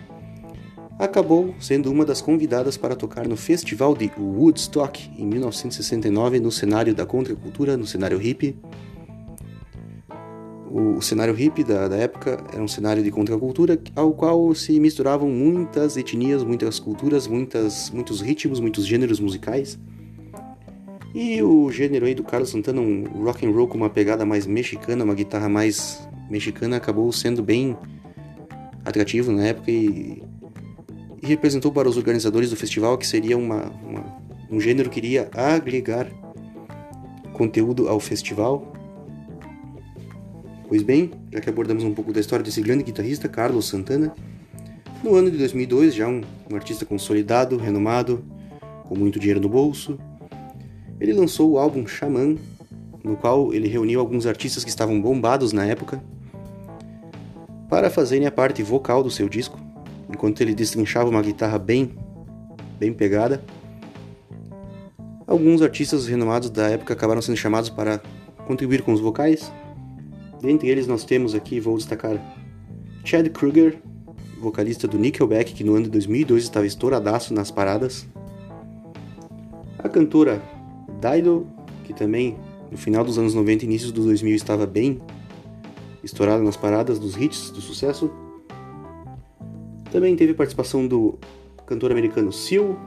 acabou 0.97 1.53
sendo 1.59 1.91
uma 1.91 2.05
das 2.05 2.21
convidadas 2.21 2.77
para 2.77 2.95
tocar 2.95 3.27
no 3.27 3.35
festival 3.35 3.95
de 3.95 4.11
Woodstock 4.17 5.11
em 5.17 5.25
1969 5.25 6.39
no 6.39 6.51
cenário 6.51 6.95
da 6.95 7.05
contracultura, 7.05 7.77
no 7.77 7.85
cenário 7.85 8.17
hippie. 8.17 8.57
O, 10.71 10.97
o 10.97 11.01
cenário 11.01 11.33
hippie 11.33 11.63
da, 11.63 11.87
da, 11.87 11.95
época 11.95 12.43
era 12.51 12.61
um 12.61 12.67
cenário 12.67 13.03
de 13.03 13.11
contracultura 13.11 13.79
ao 13.95 14.13
qual 14.13 14.53
se 14.55 14.77
misturavam 14.79 15.29
muitas 15.29 15.95
etnias, 15.95 16.43
muitas 16.43 16.79
culturas, 16.79 17.27
muitas, 17.27 17.89
muitos 17.91 18.19
ritmos, 18.19 18.59
muitos 18.59 18.85
gêneros 18.85 19.19
musicais. 19.19 19.77
E 21.15 21.41
o 21.41 21.71
gênero 21.71 22.05
aí 22.05 22.13
do 22.13 22.25
Carlos 22.25 22.49
Santana, 22.49 22.81
um 22.81 23.23
rock 23.23 23.45
and 23.45 23.51
roll 23.51 23.69
com 23.69 23.77
uma 23.77 23.89
pegada 23.89 24.25
mais 24.25 24.45
mexicana, 24.45 25.05
uma 25.05 25.15
guitarra 25.15 25.47
mais 25.47 26.05
mexicana, 26.29 26.75
acabou 26.75 27.09
sendo 27.13 27.41
bem 27.41 27.77
atrativo 28.83 29.31
na 29.31 29.45
época 29.45 29.71
e, 29.71 30.21
e 31.23 31.25
representou 31.25 31.71
para 31.71 31.87
os 31.87 31.95
organizadores 31.95 32.49
do 32.49 32.57
festival 32.57 32.97
que 32.97 33.07
seria 33.07 33.37
uma, 33.37 33.71
uma, 33.81 34.17
um 34.51 34.59
gênero 34.59 34.89
que 34.89 34.99
iria 34.99 35.29
agregar 35.33 36.05
conteúdo 37.31 37.87
ao 37.87 38.01
festival. 38.01 38.73
Pois 40.67 40.83
bem, 40.83 41.11
já 41.31 41.39
que 41.39 41.49
abordamos 41.49 41.85
um 41.85 41.93
pouco 41.93 42.11
da 42.11 42.19
história 42.19 42.43
desse 42.43 42.59
grande 42.59 42.83
guitarrista, 42.83 43.29
Carlos 43.29 43.69
Santana, 43.69 44.13
no 45.01 45.15
ano 45.15 45.31
de 45.31 45.37
2002, 45.37 45.95
já 45.95 46.09
um, 46.09 46.21
um 46.51 46.55
artista 46.57 46.85
consolidado, 46.85 47.55
renomado, 47.55 48.21
com 48.83 48.97
muito 48.97 49.17
dinheiro 49.17 49.39
no 49.39 49.47
bolso, 49.47 49.97
ele 50.99 51.13
lançou 51.13 51.51
o 51.51 51.59
álbum 51.59 51.85
Xamã, 51.85 52.35
no 53.03 53.15
qual 53.15 53.53
ele 53.53 53.67
reuniu 53.67 53.99
alguns 53.99 54.25
artistas 54.25 54.63
que 54.63 54.69
estavam 54.69 54.99
bombados 54.99 55.51
na 55.51 55.65
época 55.65 56.01
para 57.69 57.89
fazerem 57.89 58.27
a 58.27 58.31
parte 58.31 58.63
vocal 58.63 59.03
do 59.03 59.11
seu 59.11 59.27
disco, 59.27 59.59
enquanto 60.09 60.41
ele 60.41 60.55
destrinchava 60.55 61.09
uma 61.09 61.21
guitarra 61.21 61.59
bem, 61.59 61.95
bem 62.79 62.93
pegada. 62.93 63.43
Alguns 65.27 65.61
artistas 65.61 66.07
renomados 66.07 66.49
da 66.49 66.69
época 66.69 66.93
acabaram 66.93 67.21
sendo 67.21 67.37
chamados 67.37 67.69
para 67.69 67.99
contribuir 68.47 68.81
com 68.83 68.93
os 68.93 69.01
vocais. 69.01 69.51
Dentre 70.41 70.69
eles 70.69 70.87
nós 70.87 71.03
temos 71.03 71.33
aqui, 71.33 71.59
vou 71.59 71.77
destacar 71.77 72.19
Chad 73.03 73.27
Kruger, 73.29 73.77
vocalista 74.39 74.87
do 74.87 74.97
Nickelback, 74.97 75.53
que 75.53 75.63
no 75.63 75.75
ano 75.75 75.85
de 75.85 75.91
2002 75.91 76.43
estava 76.43 76.65
estouradaço 76.65 77.33
nas 77.33 77.49
paradas. 77.49 78.07
A 79.79 79.89
cantora 79.89 80.41
Dido, 80.99 81.47
que 81.83 81.93
também 81.93 82.37
no 82.71 82.77
final 82.77 83.03
dos 83.03 83.17
anos 83.17 83.33
90 83.33 83.63
e 83.63 83.67
início 83.67 83.91
dos 83.91 84.05
2000 84.05 84.35
estava 84.35 84.65
bem 84.65 85.01
estourado 86.03 86.43
nas 86.43 86.55
paradas 86.57 86.99
dos 86.99 87.15
hits 87.15 87.49
do 87.49 87.61
sucesso. 87.61 88.11
Também 89.91 90.15
teve 90.15 90.33
participação 90.33 90.87
do 90.87 91.17
cantor 91.65 91.91
americano 91.91 92.31
Seal, 92.31 92.77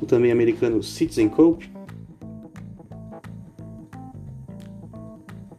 o 0.00 0.06
também 0.06 0.30
americano 0.30 0.82
Citizen 0.82 1.28
Cope 1.28 1.70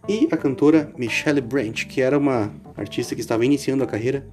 e 0.07 0.27
a 0.31 0.37
cantora 0.37 0.91
Michelle 0.97 1.41
Branch, 1.41 1.85
que 1.85 2.01
era 2.01 2.17
uma 2.17 2.51
artista 2.75 3.13
que 3.13 3.21
estava 3.21 3.45
iniciando 3.45 3.83
a 3.83 3.87
carreira 3.87 4.27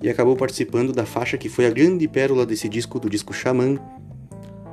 e 0.00 0.08
acabou 0.08 0.36
participando 0.36 0.92
da 0.92 1.04
faixa 1.04 1.36
que 1.36 1.48
foi 1.48 1.66
a 1.66 1.70
grande 1.70 2.06
pérola 2.06 2.46
desse 2.46 2.68
disco, 2.68 2.98
do 2.98 3.08
disco 3.08 3.32
Xamã, 3.32 3.78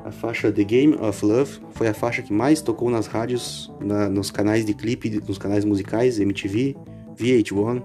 A 0.06 0.12
faixa 0.12 0.52
The 0.52 0.64
Game 0.64 0.96
of 1.02 1.26
Love 1.26 1.62
foi 1.72 1.88
a 1.88 1.94
faixa 1.94 2.22
que 2.22 2.32
mais 2.32 2.62
tocou 2.62 2.92
nas 2.92 3.08
rádios, 3.08 3.74
na, 3.80 4.08
nos 4.08 4.30
canais 4.30 4.64
de 4.64 4.72
clipe, 4.72 5.10
nos 5.28 5.40
canais 5.40 5.66
musicais, 5.66 6.20
MTV, 6.20 6.78
VH1. 7.18 7.82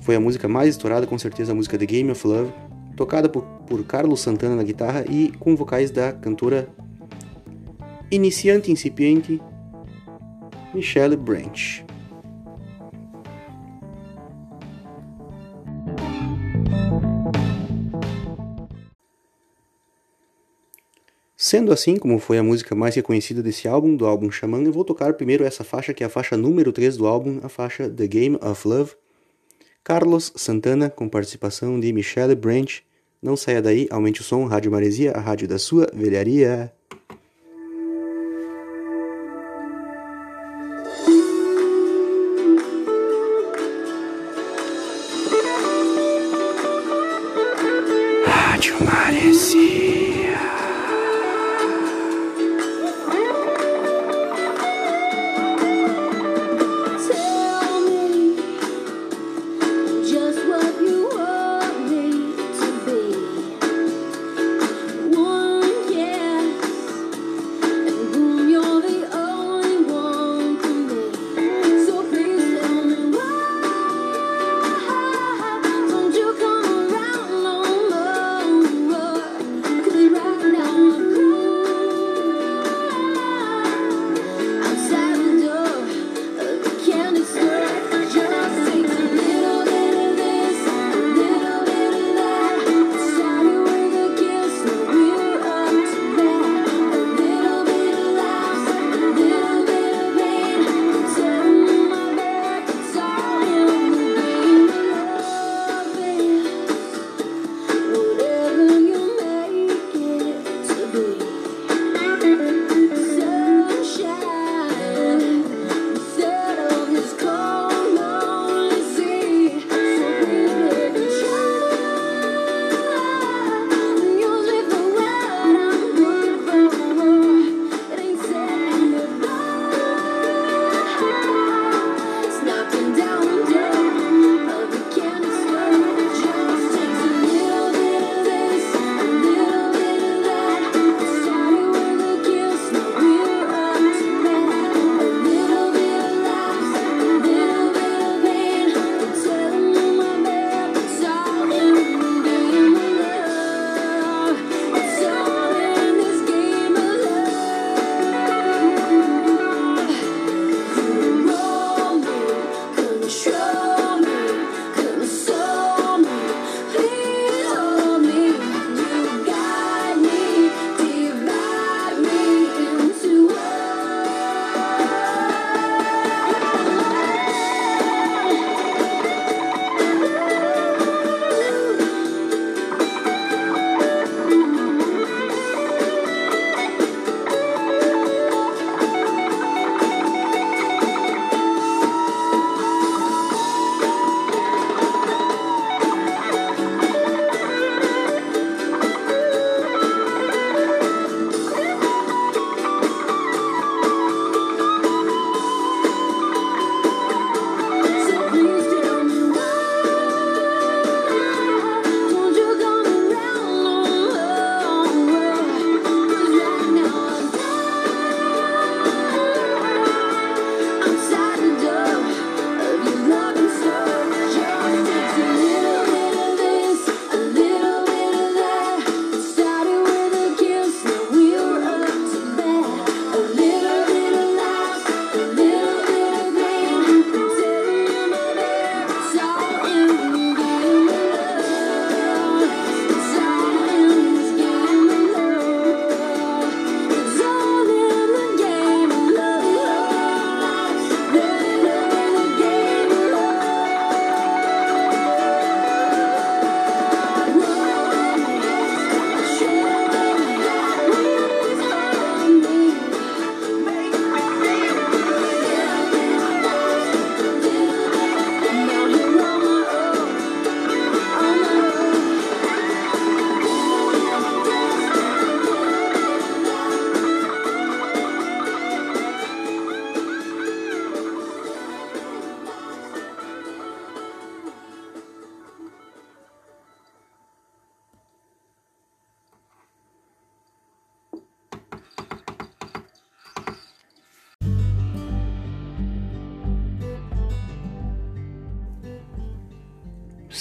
Foi 0.00 0.14
a 0.14 0.20
música 0.20 0.46
mais 0.46 0.68
estourada, 0.68 1.08
com 1.08 1.18
certeza, 1.18 1.50
a 1.50 1.56
música 1.56 1.76
The 1.76 1.86
Game 1.86 2.08
of 2.08 2.24
Love, 2.24 2.52
tocada 2.94 3.28
por, 3.28 3.42
por 3.66 3.82
Carlos 3.84 4.20
Santana 4.20 4.54
na 4.54 4.62
guitarra 4.62 5.04
e 5.10 5.32
com 5.40 5.56
vocais 5.56 5.90
da 5.90 6.12
cantora 6.12 6.68
iniciante 8.12 8.70
incipiente 8.70 9.42
Michelle 10.72 11.16
Branch. 11.16 11.84
Sendo 21.54 21.72
assim, 21.72 21.94
como 21.94 22.18
foi 22.18 22.36
a 22.36 22.42
música 22.42 22.74
mais 22.74 22.96
reconhecida 22.96 23.40
desse 23.40 23.68
álbum, 23.68 23.94
do 23.94 24.06
álbum 24.06 24.28
Xamã, 24.28 24.60
eu 24.60 24.72
vou 24.72 24.84
tocar 24.84 25.14
primeiro 25.14 25.44
essa 25.44 25.62
faixa, 25.62 25.94
que 25.94 26.02
é 26.02 26.06
a 26.08 26.10
faixa 26.10 26.36
número 26.36 26.72
3 26.72 26.96
do 26.96 27.06
álbum, 27.06 27.38
a 27.44 27.48
faixa 27.48 27.88
The 27.88 28.08
Game 28.08 28.36
of 28.42 28.66
Love. 28.66 28.96
Carlos 29.84 30.32
Santana, 30.34 30.90
com 30.90 31.08
participação 31.08 31.78
de 31.78 31.92
Michelle 31.92 32.34
Branch. 32.34 32.82
Não 33.22 33.36
saia 33.36 33.62
daí, 33.62 33.86
aumente 33.88 34.20
o 34.20 34.24
som, 34.24 34.44
Rádio 34.46 34.72
Maresia, 34.72 35.12
a 35.12 35.20
rádio 35.20 35.46
da 35.46 35.56
sua 35.56 35.88
velharia. 35.94 36.73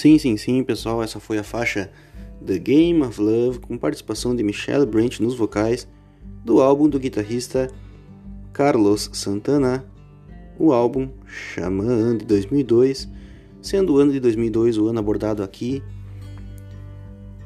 Sim, 0.04 0.18
sim, 0.18 0.36
sim, 0.36 0.62
pessoal, 0.66 1.02
essa 1.02 1.18
foi 1.18 1.38
a 1.38 1.44
faixa 1.44 1.90
The 2.46 2.60
Game 2.60 3.02
of 3.04 3.22
Love 3.22 3.60
com 3.60 3.78
participação 3.78 4.36
de 4.36 4.44
Michelle 4.44 4.86
Branch 4.86 5.18
nos 5.22 5.34
vocais 5.34 5.88
do 6.44 6.60
álbum 6.60 6.90
do 6.90 7.00
guitarrista 7.00 7.72
Carlos 8.52 9.10
Santana, 9.14 9.86
o 10.60 10.74
álbum 10.74 11.08
Xamã 11.26 12.18
de 12.18 12.26
2002, 12.26 13.08
sendo 13.62 13.94
o 13.94 13.98
ano 13.98 14.12
de 14.12 14.20
2002 14.20 14.78
o 14.78 14.88
ano 14.88 15.00
abordado 15.00 15.42
aqui. 15.42 15.82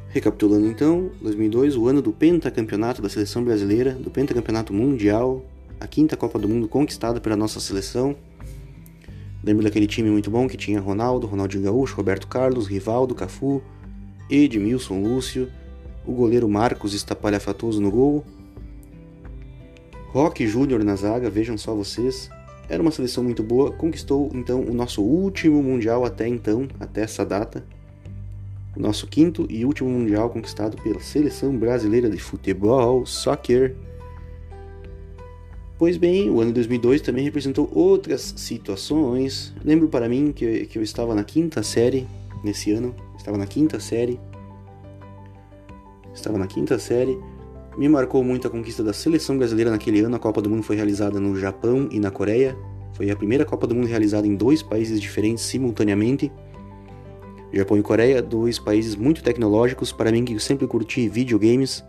Recapitulando 0.09 0.65
então, 0.65 1.11
2002, 1.21 1.75
o 1.75 1.87
ano 1.87 2.01
do 2.01 2.11
pentacampeonato 2.11 3.03
da 3.03 3.09
seleção 3.09 3.43
brasileira, 3.43 3.93
do 3.93 4.09
pentacampeonato 4.09 4.73
mundial, 4.73 5.45
a 5.79 5.85
quinta 5.85 6.17
Copa 6.17 6.39
do 6.39 6.49
Mundo 6.49 6.67
conquistada 6.67 7.21
pela 7.21 7.35
nossa 7.35 7.59
seleção. 7.59 8.15
Lembro 9.43 9.63
daquele 9.63 9.87
time 9.87 10.09
muito 10.09 10.29
bom 10.29 10.47
que 10.47 10.57
tinha 10.57 10.79
Ronaldo, 10.79 11.27
Ronaldinho 11.27 11.63
Gaúcho, 11.63 11.95
Roberto 11.95 12.27
Carlos, 12.27 12.67
Rivaldo, 12.67 13.15
Cafu, 13.15 13.61
Edmilson 14.29 15.01
Lúcio, 15.01 15.49
o 16.05 16.11
goleiro 16.11 16.49
Marcos 16.49 16.93
Estapalhafatoso 16.93 17.81
no 17.81 17.91
gol, 17.91 18.25
Roque 20.07 20.47
Júnior 20.47 20.83
na 20.83 20.95
zaga, 20.95 21.29
vejam 21.29 21.57
só 21.57 21.75
vocês. 21.75 22.29
Era 22.69 22.81
uma 22.81 22.91
seleção 22.91 23.23
muito 23.23 23.43
boa, 23.43 23.71
conquistou 23.71 24.31
então 24.33 24.61
o 24.61 24.73
nosso 24.73 25.01
último 25.01 25.61
mundial 25.61 26.03
até 26.03 26.27
então, 26.27 26.67
até 26.79 27.01
essa 27.01 27.25
data. 27.25 27.63
O 28.75 28.79
nosso 28.79 29.05
quinto 29.05 29.45
e 29.49 29.63
último 29.65 29.89
mundial 29.89 30.29
conquistado 30.29 30.81
pela 30.81 30.99
seleção 30.99 31.55
brasileira 31.55 32.09
de 32.09 32.17
futebol, 32.17 33.05
soccer. 33.05 33.75
Pois 35.77 35.95
bem, 35.95 36.27
o 36.31 36.41
ano 36.41 36.47
de 36.47 36.55
2002 36.55 37.01
também 37.01 37.23
representou 37.23 37.69
outras 37.71 38.33
situações. 38.35 39.53
Lembro 39.63 39.87
para 39.87 40.09
mim 40.09 40.31
que, 40.31 40.65
que 40.65 40.79
eu 40.79 40.81
estava 40.81 41.13
na 41.13 41.23
quinta 41.23 41.61
série 41.61 42.07
nesse 42.43 42.71
ano, 42.71 42.95
estava 43.15 43.37
na 43.37 43.45
quinta 43.45 43.79
série. 43.79 44.19
Estava 46.15 46.35
na 46.39 46.47
quinta 46.47 46.79
série. 46.79 47.15
Me 47.77 47.87
marcou 47.87 48.23
muito 48.23 48.47
a 48.47 48.49
conquista 48.49 48.83
da 48.83 48.91
seleção 48.91 49.37
brasileira 49.37 49.69
naquele 49.69 49.99
ano. 49.99 50.15
A 50.15 50.19
Copa 50.19 50.41
do 50.41 50.49
Mundo 50.49 50.63
foi 50.63 50.75
realizada 50.75 51.19
no 51.19 51.39
Japão 51.39 51.87
e 51.91 51.99
na 51.99 52.09
Coreia. 52.09 52.57
Foi 52.93 53.11
a 53.11 53.15
primeira 53.15 53.45
Copa 53.45 53.67
do 53.67 53.75
Mundo 53.75 53.85
realizada 53.85 54.25
em 54.25 54.35
dois 54.35 54.63
países 54.63 54.99
diferentes 54.99 55.43
simultaneamente. 55.43 56.31
Japão 57.53 57.77
e 57.77 57.83
Coreia, 57.83 58.19
dois 58.19 58.57
países 58.57 58.95
muito 58.95 59.21
tecnológicos. 59.21 59.91
Para 59.91 60.11
mim, 60.11 60.25
que 60.25 60.39
sempre 60.39 60.65
curti 60.65 61.07
videogames, 61.07 61.83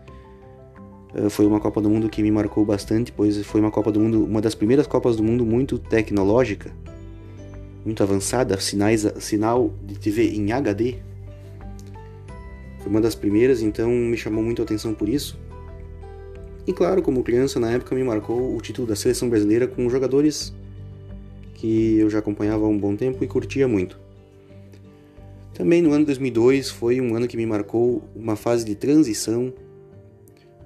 foi 1.29 1.45
uma 1.45 1.59
Copa 1.59 1.81
do 1.81 1.89
Mundo 1.89 2.07
que 2.09 2.21
me 2.21 2.31
marcou 2.31 2.63
bastante, 2.63 3.11
pois 3.11 3.43
foi 3.45 3.59
uma 3.59 3.71
Copa 3.71 3.91
do 3.91 3.99
Mundo, 3.99 4.23
uma 4.23 4.41
das 4.41 4.53
primeiras 4.53 4.85
Copas 4.85 5.15
do 5.15 5.23
Mundo 5.23 5.45
muito 5.45 5.79
tecnológica, 5.79 6.71
muito 7.83 8.03
avançada, 8.03 8.59
sinais, 8.59 9.07
sinal 9.19 9.71
de 9.83 9.97
TV 9.97 10.29
em 10.35 10.51
HD. 10.51 10.97
Foi 12.79 12.91
uma 12.91 13.01
das 13.01 13.15
primeiras, 13.15 13.61
então 13.61 13.89
me 13.89 14.17
chamou 14.17 14.43
muito 14.43 14.61
a 14.61 14.65
atenção 14.65 14.93
por 14.93 15.09
isso. 15.09 15.39
E 16.67 16.73
claro, 16.73 17.01
como 17.01 17.23
criança 17.23 17.59
na 17.59 17.71
época 17.71 17.95
me 17.95 18.03
marcou 18.03 18.55
o 18.55 18.61
título 18.61 18.87
da 18.87 18.95
seleção 18.95 19.27
brasileira 19.29 19.67
com 19.67 19.89
jogadores 19.89 20.53
que 21.55 21.97
eu 21.97 22.09
já 22.09 22.19
acompanhava 22.19 22.65
há 22.65 22.69
um 22.69 22.77
bom 22.77 22.95
tempo 22.95 23.23
e 23.23 23.27
curtia 23.27 23.67
muito. 23.67 23.99
Também 25.53 25.81
no 25.81 25.91
ano 25.91 26.05
2002 26.05 26.69
foi 26.69 27.01
um 27.01 27.15
ano 27.15 27.27
que 27.27 27.35
me 27.35 27.45
marcou 27.45 28.03
uma 28.15 28.35
fase 28.35 28.63
de 28.63 28.75
transição 28.75 29.51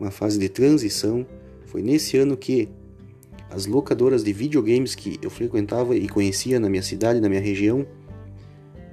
uma 0.04 0.12
fase 0.12 0.38
de 0.38 0.50
transição. 0.50 1.26
Foi 1.66 1.82
nesse 1.82 2.18
ano 2.18 2.38
que 2.38 2.70
as 3.50 3.66
locadoras 3.66 4.24
de 4.24 4.34
videogames 4.34 4.96
que 4.96 5.20
eu 5.22 5.30
frequentava 5.30 5.96
e 5.96 6.08
conhecia 6.08 6.60
na 6.60 6.70
minha 6.70 6.84
cidade, 6.84 7.20
na 7.20 7.30
minha 7.30 7.42
região, 7.42 7.86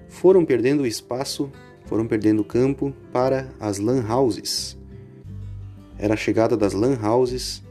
foram 0.08 0.44
perdendo 0.44 0.86
espaço, 0.86 1.50
foram 1.86 2.06
perdendo 2.06 2.44
campo 2.44 2.94
para 3.12 3.48
as 3.58 3.78
LAN 3.78 4.04
houses. 4.08 4.78
Era 5.98 6.14
a 6.14 6.16
chegada 6.16 6.56
das 6.56 6.72
LAN 6.72 6.98
houses, 7.02 7.62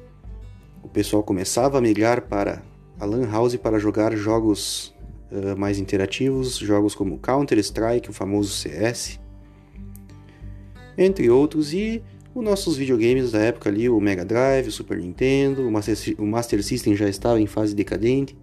o 0.83 0.87
pessoal 0.87 1.23
começava 1.23 1.77
a 1.77 1.81
migrar 1.81 2.27
para 2.27 2.63
a 2.99 3.05
LAN 3.05 3.29
house 3.29 3.55
para 3.55 3.79
jogar 3.79 4.15
jogos 4.15 4.93
uh, 5.31 5.57
mais 5.57 5.79
interativos, 5.79 6.57
jogos 6.57 6.95
como 6.95 7.19
Counter-Strike, 7.19 8.09
o 8.09 8.13
famoso 8.13 8.51
CS, 8.51 9.19
entre 10.97 11.29
outros, 11.29 11.73
e 11.73 12.03
os 12.33 12.43
nossos 12.43 12.77
videogames 12.77 13.31
da 13.31 13.39
época 13.39 13.69
ali, 13.69 13.89
o 13.89 13.99
Mega 13.99 14.23
Drive, 14.23 14.67
o 14.67 14.71
Super 14.71 14.97
Nintendo, 14.97 15.67
o 15.67 15.71
Master, 15.71 15.95
o 16.17 16.25
Master 16.25 16.63
System 16.63 16.95
já 16.95 17.09
estava 17.09 17.41
em 17.41 17.47
fase 17.47 17.75
decadente. 17.75 18.37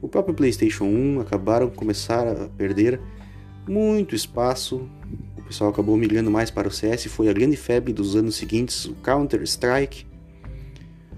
O 0.00 0.08
próprio 0.08 0.34
PlayStation 0.34 0.84
1 0.84 1.20
acabaram 1.20 1.68
começar 1.70 2.26
a 2.28 2.48
perder 2.48 3.00
muito 3.66 4.14
espaço. 4.14 4.88
O 5.36 5.42
pessoal 5.42 5.70
acabou 5.70 5.96
migrando 5.96 6.30
mais 6.30 6.50
para 6.50 6.68
o 6.68 6.70
CS, 6.70 7.06
foi 7.06 7.28
a 7.28 7.32
grande 7.32 7.56
febre 7.56 7.92
dos 7.92 8.14
anos 8.16 8.36
seguintes, 8.36 8.84
o 8.84 8.94
Counter-Strike, 8.94 10.06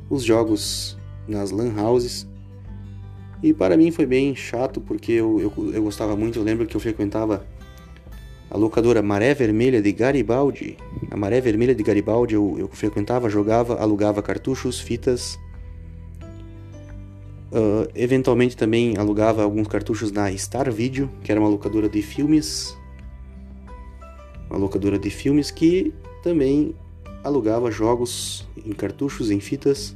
os 0.08 0.22
jogos 0.22 0.96
nas 1.28 1.50
LAN 1.50 1.74
houses. 1.80 2.26
E 3.42 3.52
para 3.52 3.76
mim 3.76 3.90
foi 3.90 4.06
bem 4.06 4.34
chato 4.34 4.80
porque 4.80 5.12
eu, 5.12 5.40
eu, 5.40 5.72
eu 5.72 5.82
gostava 5.82 6.16
muito, 6.16 6.38
eu 6.38 6.42
lembro 6.42 6.66
que 6.66 6.76
eu 6.76 6.80
frequentava 6.80 7.46
a 8.50 8.56
locadora 8.56 9.02
Maré 9.02 9.34
Vermelha 9.34 9.82
de 9.82 9.92
Garibaldi. 9.92 10.76
A 11.10 11.16
Maré 11.16 11.40
Vermelha 11.40 11.74
de 11.74 11.82
Garibaldi 11.82 12.34
eu, 12.34 12.56
eu 12.58 12.68
frequentava, 12.68 13.28
jogava, 13.28 13.80
alugava 13.80 14.22
cartuchos, 14.22 14.80
fitas. 14.80 15.38
Uh, 17.50 17.88
eventualmente 17.94 18.56
também 18.56 18.96
alugava 18.96 19.42
alguns 19.42 19.66
cartuchos 19.66 20.12
na 20.12 20.30
Star 20.36 20.70
Video, 20.70 21.10
que 21.22 21.30
era 21.32 21.40
uma 21.40 21.48
locadora 21.48 21.88
de 21.88 22.02
filmes. 22.02 22.76
Uma 24.48 24.58
locadora 24.58 24.98
de 24.98 25.10
filmes 25.10 25.50
que 25.50 25.92
também 26.22 26.74
alugava 27.24 27.70
jogos 27.70 28.46
em 28.64 28.72
cartuchos, 28.72 29.30
em 29.30 29.40
fitas. 29.40 29.94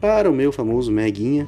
Para 0.00 0.30
o 0.30 0.34
meu 0.34 0.52
famoso 0.52 0.90
Meguinha. 0.90 1.46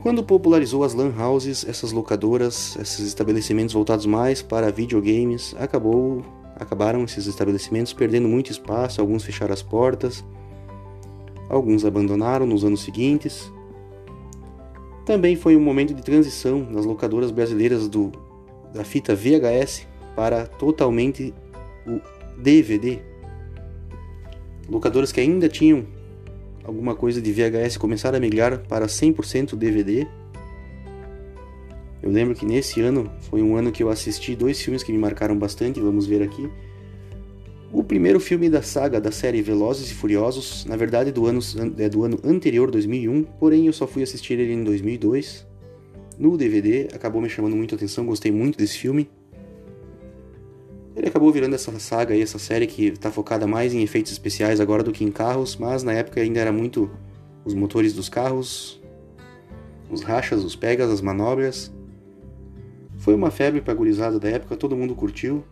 Quando 0.00 0.22
popularizou 0.22 0.84
as 0.84 0.94
LAN 0.94 1.12
houses, 1.18 1.66
essas 1.68 1.90
locadoras, 1.90 2.76
esses 2.80 3.06
estabelecimentos 3.08 3.74
voltados 3.74 4.06
mais 4.06 4.40
para 4.40 4.70
videogames, 4.70 5.56
acabou, 5.58 6.24
acabaram 6.54 7.02
esses 7.02 7.26
estabelecimentos 7.26 7.92
perdendo 7.92 8.28
muito 8.28 8.52
espaço, 8.52 9.00
alguns 9.00 9.24
fecharam 9.24 9.52
as 9.52 9.60
portas, 9.60 10.24
alguns 11.48 11.84
abandonaram 11.84 12.46
nos 12.46 12.64
anos 12.64 12.82
seguintes. 12.82 13.52
Também 15.04 15.34
foi 15.34 15.56
um 15.56 15.60
momento 15.60 15.92
de 15.92 16.02
transição 16.02 16.64
nas 16.70 16.86
locadoras 16.86 17.32
brasileiras 17.32 17.88
do, 17.88 18.12
da 18.72 18.84
fita 18.84 19.16
VHS 19.16 19.84
para 20.14 20.46
totalmente 20.46 21.34
o 21.84 22.00
DVD. 22.40 23.00
Locadoras 24.68 25.10
que 25.10 25.20
ainda 25.20 25.48
tinham 25.48 25.97
alguma 26.68 26.94
coisa 26.94 27.20
de 27.20 27.32
VHS 27.32 27.78
começaram 27.78 28.18
a 28.18 28.20
migrar 28.20 28.58
para 28.68 28.86
100% 28.86 29.56
DVD. 29.56 30.06
Eu 32.02 32.10
lembro 32.10 32.34
que 32.34 32.44
nesse 32.44 32.82
ano 32.82 33.10
foi 33.22 33.42
um 33.42 33.56
ano 33.56 33.72
que 33.72 33.82
eu 33.82 33.88
assisti 33.88 34.36
dois 34.36 34.60
filmes 34.60 34.82
que 34.82 34.92
me 34.92 34.98
marcaram 34.98 35.36
bastante, 35.36 35.80
vamos 35.80 36.06
ver 36.06 36.22
aqui. 36.22 36.48
O 37.72 37.82
primeiro 37.82 38.20
filme 38.20 38.50
da 38.50 38.60
saga 38.60 39.00
da 39.00 39.10
série 39.10 39.40
Velozes 39.40 39.90
e 39.90 39.94
Furiosos, 39.94 40.66
na 40.66 40.76
verdade 40.76 41.10
do 41.10 41.26
ano, 41.26 41.40
é 41.78 41.88
do 41.88 42.04
ano 42.04 42.18
anterior, 42.22 42.70
2001, 42.70 43.22
porém 43.40 43.66
eu 43.66 43.72
só 43.72 43.86
fui 43.86 44.02
assistir 44.02 44.34
ele 44.34 44.52
em 44.52 44.62
2002. 44.62 45.46
No 46.18 46.36
DVD, 46.36 46.88
acabou 46.92 47.22
me 47.22 47.30
chamando 47.30 47.56
muito 47.56 47.74
a 47.74 47.76
atenção, 47.76 48.04
gostei 48.04 48.30
muito 48.30 48.58
desse 48.58 48.76
filme. 48.76 49.08
Ele 50.98 51.06
acabou 51.06 51.30
virando 51.30 51.54
essa 51.54 51.78
saga 51.78 52.12
aí, 52.12 52.20
essa 52.20 52.40
série 52.40 52.66
que 52.66 52.86
está 52.86 53.08
focada 53.08 53.46
mais 53.46 53.72
em 53.72 53.82
efeitos 53.82 54.10
especiais 54.10 54.58
agora 54.58 54.82
do 54.82 54.90
que 54.90 55.04
em 55.04 55.12
carros, 55.12 55.54
mas 55.54 55.84
na 55.84 55.92
época 55.92 56.20
ainda 56.20 56.40
era 56.40 56.50
muito 56.50 56.90
os 57.44 57.54
motores 57.54 57.92
dos 57.92 58.08
carros, 58.08 58.80
os 59.88 60.02
rachas, 60.02 60.42
os 60.42 60.56
pegas, 60.56 60.90
as 60.90 61.00
manobras. 61.00 61.72
Foi 62.96 63.14
uma 63.14 63.30
febre 63.30 63.60
pra 63.60 63.72
gurizada 63.74 64.18
da 64.18 64.28
época, 64.28 64.56
todo 64.56 64.76
mundo 64.76 64.92
curtiu. 64.96 65.44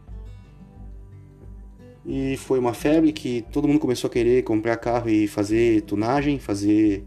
E 2.05 2.37
foi 2.39 2.59
uma 2.59 2.75
febre 2.75 3.13
que 3.13 3.45
todo 3.53 3.69
mundo 3.69 3.79
começou 3.79 4.09
a 4.09 4.13
querer 4.13 4.43
comprar 4.43 4.77
carro 4.79 5.09
e 5.09 5.29
fazer 5.29 5.83
tunagem, 5.83 6.41
fazer 6.41 7.05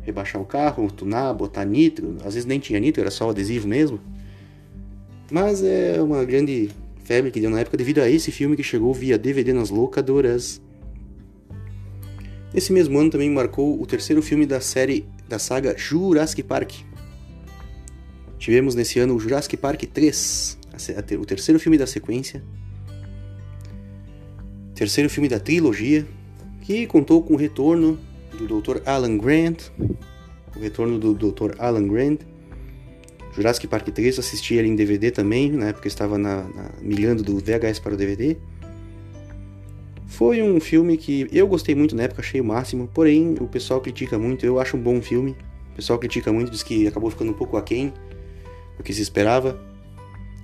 rebaixar 0.00 0.40
o 0.40 0.44
carro, 0.44 0.88
tunar, 0.92 1.34
botar 1.34 1.64
nitro. 1.64 2.18
Às 2.18 2.34
vezes 2.34 2.44
nem 2.44 2.60
tinha 2.60 2.78
nitro, 2.78 3.00
era 3.00 3.10
só 3.10 3.26
o 3.26 3.30
adesivo 3.30 3.66
mesmo. 3.66 3.98
Mas 5.28 5.64
é 5.64 6.00
uma 6.00 6.24
grande 6.24 6.70
febre 7.10 7.32
que 7.32 7.40
deu 7.40 7.50
na 7.50 7.58
época 7.58 7.76
devido 7.76 7.98
a 7.98 8.08
esse 8.08 8.30
filme 8.30 8.54
que 8.54 8.62
chegou 8.62 8.94
via 8.94 9.18
DVD 9.18 9.52
nas 9.52 9.68
locadoras. 9.68 10.62
Esse 12.54 12.72
mesmo 12.72 12.96
ano 13.00 13.10
também 13.10 13.28
marcou 13.28 13.82
o 13.82 13.84
terceiro 13.84 14.22
filme 14.22 14.46
da 14.46 14.60
série 14.60 15.04
da 15.28 15.36
saga 15.36 15.76
Jurassic 15.76 16.40
Park. 16.44 16.72
Tivemos 18.38 18.76
nesse 18.76 19.00
ano 19.00 19.16
o 19.16 19.18
Jurassic 19.18 19.56
Park 19.56 19.86
3, 19.92 20.58
o 21.20 21.26
terceiro 21.26 21.58
filme 21.58 21.76
da 21.76 21.84
sequência. 21.84 22.44
Terceiro 24.76 25.10
filme 25.10 25.28
da 25.28 25.40
trilogia, 25.40 26.06
que 26.62 26.86
contou 26.86 27.24
com 27.24 27.34
o 27.34 27.36
retorno 27.36 27.98
do 28.38 28.60
Dr. 28.60 28.82
Alan 28.86 29.18
Grant, 29.18 29.64
o 30.54 30.60
retorno 30.60 30.96
do 30.96 31.12
Dr. 31.12 31.56
Alan 31.58 31.88
Grant, 31.88 32.20
Jurassic 33.32 33.66
Park 33.66 33.88
3 33.88 34.18
assisti 34.18 34.54
ele 34.54 34.68
em 34.68 34.74
DVD 34.74 35.10
também, 35.10 35.50
na 35.52 35.68
época 35.68 35.86
eu 35.86 35.90
estava 35.90 36.18
na, 36.18 36.42
na, 36.42 36.70
milhando 36.80 37.22
do 37.22 37.38
VHS 37.38 37.78
para 37.78 37.94
o 37.94 37.96
DVD. 37.96 38.36
Foi 40.06 40.42
um 40.42 40.60
filme 40.60 40.96
que 40.96 41.28
eu 41.32 41.46
gostei 41.46 41.74
muito 41.74 41.94
na 41.94 42.02
época, 42.02 42.20
achei 42.20 42.40
o 42.40 42.44
máximo, 42.44 42.88
porém 42.92 43.36
o 43.40 43.46
pessoal 43.46 43.80
critica 43.80 44.18
muito, 44.18 44.44
eu 44.44 44.58
acho 44.58 44.76
um 44.76 44.80
bom 44.80 45.00
filme. 45.00 45.36
O 45.72 45.76
pessoal 45.76 45.98
critica 45.98 46.32
muito, 46.32 46.50
diz 46.50 46.62
que 46.62 46.86
acabou 46.86 47.10
ficando 47.10 47.30
um 47.30 47.34
pouco 47.34 47.56
aquém 47.56 47.92
do 48.76 48.82
que 48.82 48.92
se 48.92 49.00
esperava. 49.00 49.58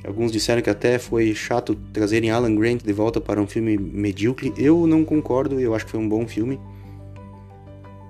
Alguns 0.06 0.30
disseram 0.30 0.62
que 0.62 0.70
até 0.70 0.98
foi 0.98 1.34
chato 1.34 1.74
trazerem 1.92 2.30
Alan 2.30 2.54
Grant 2.54 2.82
de 2.84 2.92
volta 2.92 3.20
para 3.20 3.40
um 3.40 3.46
filme 3.46 3.76
medíocre. 3.76 4.52
Eu 4.56 4.86
não 4.86 5.04
concordo, 5.04 5.58
eu 5.58 5.74
acho 5.74 5.84
que 5.84 5.90
foi 5.90 6.00
um 6.00 6.08
bom 6.08 6.26
filme. 6.28 6.60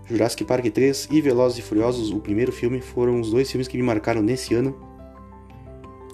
Jurassic 0.09 0.45
Park 0.45 0.67
3 0.67 1.09
e 1.11 1.21
Velozes 1.21 1.59
e 1.59 1.63
Furiosos, 1.63 2.11
o 2.11 2.21
primeiro 2.21 2.53
filme, 2.53 2.81
foram 2.81 3.21
os 3.21 3.31
dois 3.31 3.51
filmes 3.51 3.67
que 3.67 3.77
me 3.77 3.83
marcaram 3.83 4.23
nesse 4.23 4.55
ano. 4.55 4.77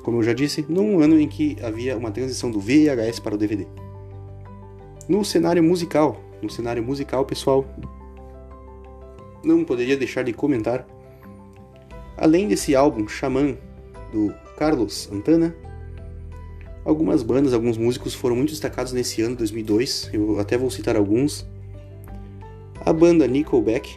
Como 0.02 0.18
eu 0.18 0.22
já 0.22 0.32
disse, 0.32 0.64
num 0.68 1.00
ano 1.00 1.20
em 1.20 1.28
que 1.28 1.56
havia 1.62 1.96
uma 1.96 2.10
transição 2.10 2.50
do 2.50 2.58
VHS 2.58 3.20
para 3.20 3.34
o 3.34 3.38
DVD. 3.38 3.66
No 5.08 5.24
cenário 5.24 5.62
musical, 5.62 6.18
no 6.40 6.48
cenário 6.48 6.82
musical, 6.82 7.24
pessoal, 7.26 7.66
não 9.44 9.62
poderia 9.62 9.96
deixar 9.96 10.24
de 10.24 10.32
comentar. 10.32 10.86
Além 12.16 12.48
desse 12.48 12.74
álbum 12.74 13.06
Xamã 13.06 13.56
do 14.10 14.32
Carlos 14.56 14.94
Santana, 14.94 15.54
algumas 16.84 17.22
bandas, 17.22 17.52
alguns 17.52 17.76
músicos 17.76 18.14
foram 18.14 18.36
muito 18.36 18.50
destacados 18.50 18.92
nesse 18.92 19.20
ano 19.22 19.36
2002. 19.36 20.10
Eu 20.12 20.38
até 20.38 20.56
vou 20.56 20.70
citar 20.70 20.96
alguns. 20.96 21.46
A 22.84 22.92
banda 22.92 23.28
Nickelback, 23.28 23.96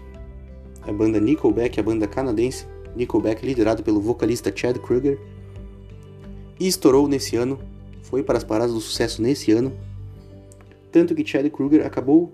a 0.84 0.94
banda 0.94 1.20
Nickelback, 1.20 1.80
a 1.80 1.84
banda 1.84 2.08
canadense 2.08 2.68
Nickelback, 2.96 3.44
liderado 3.44 3.82
pelo 3.82 4.00
vocalista 4.00 4.56
Chad 4.56 4.78
Kruger, 4.78 5.20
estourou 6.60 7.08
nesse 7.08 7.36
ano, 7.36 7.60
foi 8.04 8.22
para 8.22 8.38
as 8.38 8.44
paradas 8.44 8.76
do 8.76 8.80
sucesso 8.80 9.24
nesse 9.24 9.52
ano, 9.52 9.74
tanto 10.92 11.16
que 11.16 11.26
Chad 11.26 11.50
Kruger 11.50 11.84
acabou 11.84 12.32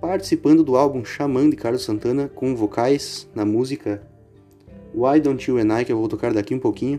participando 0.00 0.64
do 0.64 0.76
álbum 0.76 1.04
Xamã 1.04 1.48
de 1.48 1.56
Carlos 1.56 1.84
Santana 1.84 2.26
com 2.34 2.56
vocais 2.56 3.28
na 3.34 3.44
música 3.44 4.02
Why 4.94 5.20
Don't 5.20 5.50
You 5.50 5.58
and 5.58 5.80
I, 5.80 5.84
que 5.84 5.92
eu 5.92 5.98
vou 5.98 6.08
tocar 6.08 6.32
daqui 6.32 6.54
um 6.54 6.58
pouquinho. 6.58 6.98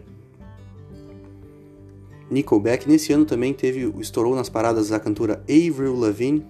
Nickelback 2.30 2.88
nesse 2.88 3.12
ano 3.12 3.26
também 3.26 3.56
teve 3.56 3.92
estourou 4.00 4.36
nas 4.36 4.50
paradas 4.50 4.92
a 4.92 5.00
cantora 5.00 5.44
Avril 5.50 5.96
Lavigne, 5.96 6.46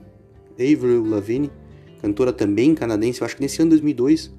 Avril 0.59 1.05
Lavigne, 1.05 1.49
cantora 2.02 2.34
também 2.34 2.74
canadense. 2.76 3.22
Eu 3.22 3.26
acho 3.26 3.36
que 3.36 3.41
nesse 3.41 3.62
ano 3.62 3.72
2002 3.72 4.32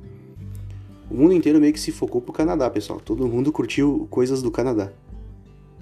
o 1.11 1.15
mundo 1.15 1.33
inteiro 1.33 1.59
meio 1.59 1.73
que 1.73 1.81
se 1.81 1.91
focou 1.91 2.21
pro 2.21 2.33
Canadá, 2.33 2.69
pessoal. 2.69 3.01
Todo 3.01 3.27
mundo 3.27 3.51
curtiu 3.51 4.07
coisas 4.11 4.43
do 4.43 4.51
Canadá. 4.51 4.93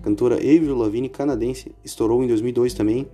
cantora 0.03 0.37
Avril 0.37 0.77
Lavigne 0.77 1.09
canadense 1.09 1.73
estourou 1.85 2.23
em 2.23 2.29
2002 2.29 2.75
também. 2.75 3.09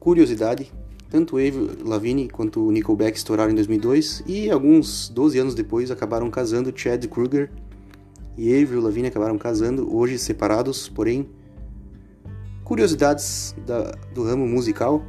Curiosidade, 0.00 0.72
tanto 1.10 1.36
Avril 1.36 1.68
Lavigne 1.84 2.28
quanto 2.28 2.70
Nickelback 2.70 3.16
estouraram 3.16 3.50
em 3.50 3.54
2002 3.54 4.22
e 4.26 4.50
alguns 4.50 5.10
12 5.10 5.38
anos 5.38 5.54
depois 5.54 5.90
acabaram 5.90 6.30
casando 6.30 6.72
Chad 6.74 7.04
Kruger 7.06 7.50
e 8.36 8.62
Avril 8.62 8.80
Lavigne 8.80 9.08
acabaram 9.08 9.36
casando, 9.36 9.94
hoje 9.94 10.18
separados, 10.18 10.88
porém 10.88 11.28
curiosidades 12.64 13.54
da, 13.66 13.92
do 14.14 14.22
ramo 14.22 14.46
musical. 14.46 15.02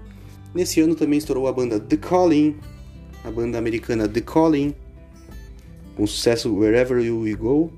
Nesse 0.54 0.82
ano 0.82 0.96
também 0.96 1.20
estourou 1.20 1.48
a 1.48 1.54
banda 1.54 1.80
The 1.80 1.98
Calling, 1.98 2.56
a 3.24 3.30
banda 3.30 3.58
americana 3.58 4.08
The 4.08 4.22
Calling, 4.22 4.74
com 5.96 6.08
sucesso 6.08 6.54
Wherever 6.56 7.00
You 7.00 7.38
Go, 7.38 7.72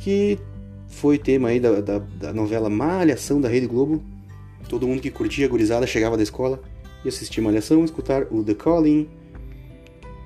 que 0.00 0.38
foi 0.86 1.18
tema 1.18 1.48
aí 1.48 1.58
da, 1.58 1.80
da, 1.80 1.98
da 1.98 2.32
novela 2.32 2.70
Malhação 2.70 3.40
da 3.40 3.48
Rede 3.48 3.66
Globo. 3.66 4.02
Todo 4.68 4.86
mundo 4.86 5.00
que 5.00 5.10
curtia 5.10 5.46
a 5.46 5.48
gurizada 5.48 5.86
chegava 5.86 6.16
da 6.16 6.22
escola 6.22 6.60
e 7.04 7.08
assistir 7.08 7.40
Malhação, 7.40 7.84
escutar 7.84 8.26
o 8.30 8.44
The 8.44 8.54
Calling. 8.54 9.08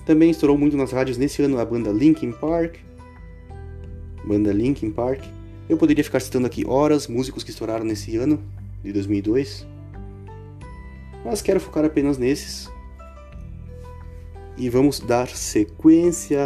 Também 0.05 0.31
estourou 0.31 0.59
muito 0.59 0.77
nas 0.77 0.93
rádios 0.93 1.17
nesse 1.17 1.43
ano 1.43 1.59
a 1.59 1.65
banda 1.65 1.91
Linkin 1.91 2.33
Park. 2.33 2.77
Banda 4.25 4.53
Linkin 4.53 4.91
Park. 4.91 5.23
Eu 5.69 5.77
poderia 5.77 6.05
ficar 6.05 6.21
citando 6.21 6.47
aqui 6.47 6.65
horas 6.67 7.07
músicos 7.07 7.43
que 7.43 7.51
estouraram 7.51 7.85
nesse 7.85 8.17
ano 8.17 8.43
de 8.83 8.93
2002. 8.93 9.67
Mas 11.25 11.43
quero 11.43 11.61
focar 11.61 11.85
apenas 11.85 12.19
nesses. 12.19 12.69
E 14.57 14.69
vamos 14.69 15.01
dar 15.01 15.29
sequência. 15.29 16.39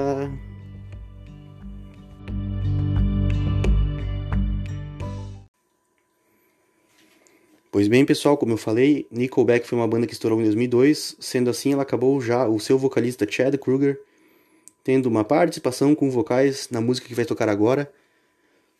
Pois 7.70 7.88
bem, 7.88 8.04
pessoal, 8.04 8.36
como 8.36 8.52
eu 8.52 8.56
falei, 8.56 9.06
Nickelback 9.10 9.66
foi 9.66 9.76
uma 9.76 9.88
banda 9.88 10.06
que 10.06 10.12
estourou 10.12 10.40
em 10.40 10.44
2002, 10.44 11.16
sendo 11.18 11.50
assim, 11.50 11.72
ela 11.72 11.82
acabou 11.82 12.20
já 12.20 12.46
o 12.46 12.60
seu 12.60 12.78
vocalista 12.78 13.26
Chad 13.28 13.56
Kruger 13.56 14.00
tendo 14.84 15.06
uma 15.06 15.24
participação 15.24 15.94
com 15.94 16.10
vocais 16.10 16.68
na 16.70 16.80
música 16.80 17.08
que 17.08 17.14
vai 17.14 17.24
tocar 17.24 17.48
agora, 17.48 17.90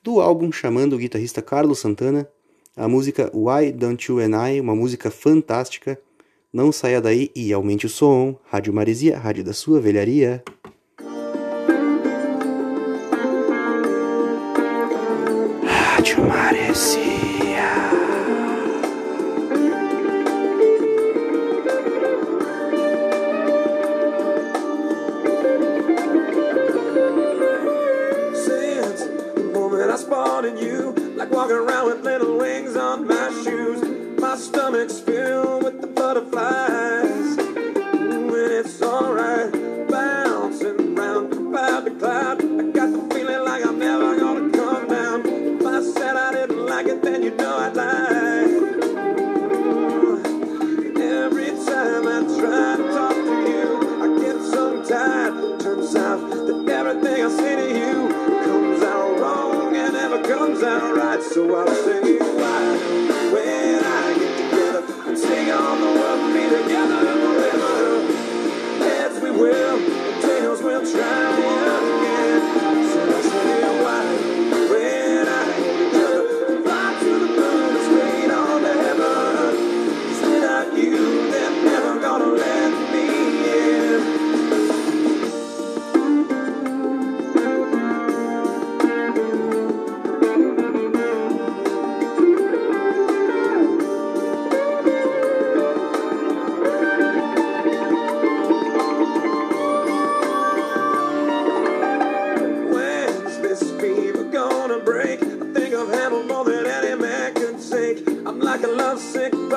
do 0.02 0.20
álbum 0.20 0.52
chamando 0.52 0.92
o 0.92 0.98
guitarrista 0.98 1.40
Carlos 1.40 1.78
Santana, 1.78 2.28
a 2.76 2.88
música 2.88 3.30
Why 3.32 3.72
Don't 3.72 4.10
You 4.10 4.20
and 4.20 4.48
I, 4.48 4.60
uma 4.60 4.74
música 4.74 5.10
fantástica. 5.10 5.98
Não 6.52 6.70
saia 6.70 7.00
daí 7.00 7.30
e 7.34 7.52
aumente 7.52 7.86
o 7.86 7.88
som. 7.88 8.36
Rádio 8.50 8.72
Maresia, 8.72 9.18
rádio 9.18 9.44
da 9.44 9.52
sua 9.52 9.80
velharia. 9.80 10.42
Rádio 15.64 16.24
Maresia. 16.26 17.33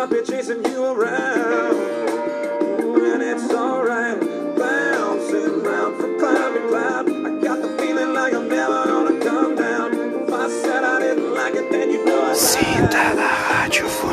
Lovesick 0.10 0.26
puppy 0.26 0.32
chasing 0.32 0.66
you 0.66 0.86
around. 0.86 1.76
And 2.80 3.22
it's 3.22 3.54
alright, 3.54 4.20
bouncing 4.58 5.64
round 5.64 5.98
from 5.98 6.20
cloud 6.20 6.54
to 6.54 6.68
cloud. 6.70 7.10
I 7.10 7.42
got 7.42 7.62
the 7.62 7.78
feeling 7.80 8.14
like 8.14 8.34
I'm 8.34 8.48
never 8.50 8.84
gonna 8.86 9.20
come 9.24 9.56
down. 9.56 9.94
If 9.94 10.34
I 10.34 10.50
said 10.50 10.84
I 10.84 11.00
didn't 11.00 11.34
like 11.34 11.56
it, 11.56 11.72
then 11.72 11.90
you 11.92 12.06
know 12.06 12.22
I 12.22 12.34
na 13.16 13.66
radiofonia. 13.66 14.07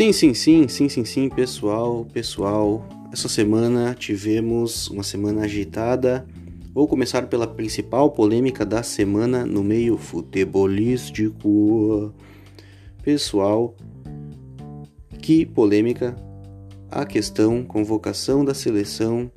Sim, 0.00 0.14
sim, 0.14 0.32
sim, 0.32 0.66
sim, 0.66 0.88
sim, 0.88 1.04
sim, 1.04 1.28
pessoal, 1.28 2.06
pessoal. 2.06 2.88
Essa 3.12 3.28
semana 3.28 3.94
tivemos 3.94 4.88
uma 4.88 5.02
semana 5.02 5.42
agitada. 5.42 6.26
Vou 6.72 6.88
começar 6.88 7.26
pela 7.26 7.46
principal 7.46 8.10
polêmica 8.10 8.64
da 8.64 8.82
semana 8.82 9.44
no 9.44 9.62
meio 9.62 9.98
futebolístico. 9.98 12.14
Pessoal, 13.02 13.76
que 15.20 15.44
polêmica 15.44 16.16
a 16.90 17.04
questão 17.04 17.62
convocação 17.62 18.42
da 18.42 18.54
seleção 18.54 19.30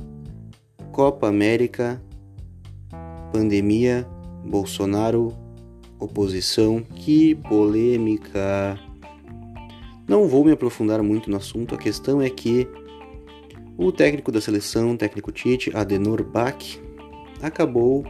Copa 0.94 1.28
América, 1.28 2.02
pandemia, 3.34 4.08
Bolsonaro, 4.46 5.36
oposição, 6.00 6.82
que 6.82 7.36
polêmica. 7.36 8.80
Não 10.08 10.28
vou 10.28 10.44
me 10.44 10.52
aprofundar 10.52 11.02
muito 11.02 11.30
no 11.30 11.38
assunto, 11.38 11.74
a 11.74 11.78
questão 11.78 12.22
é 12.22 12.30
que 12.30 12.68
o 13.78 13.92
técnico 13.92 14.32
da 14.32 14.42
seleção, 14.42 14.98
técnico 14.98 15.32
Tite, 15.32 15.76
Adenor 15.76 16.24
Bach, 16.24 16.80
acabou 17.42 18.04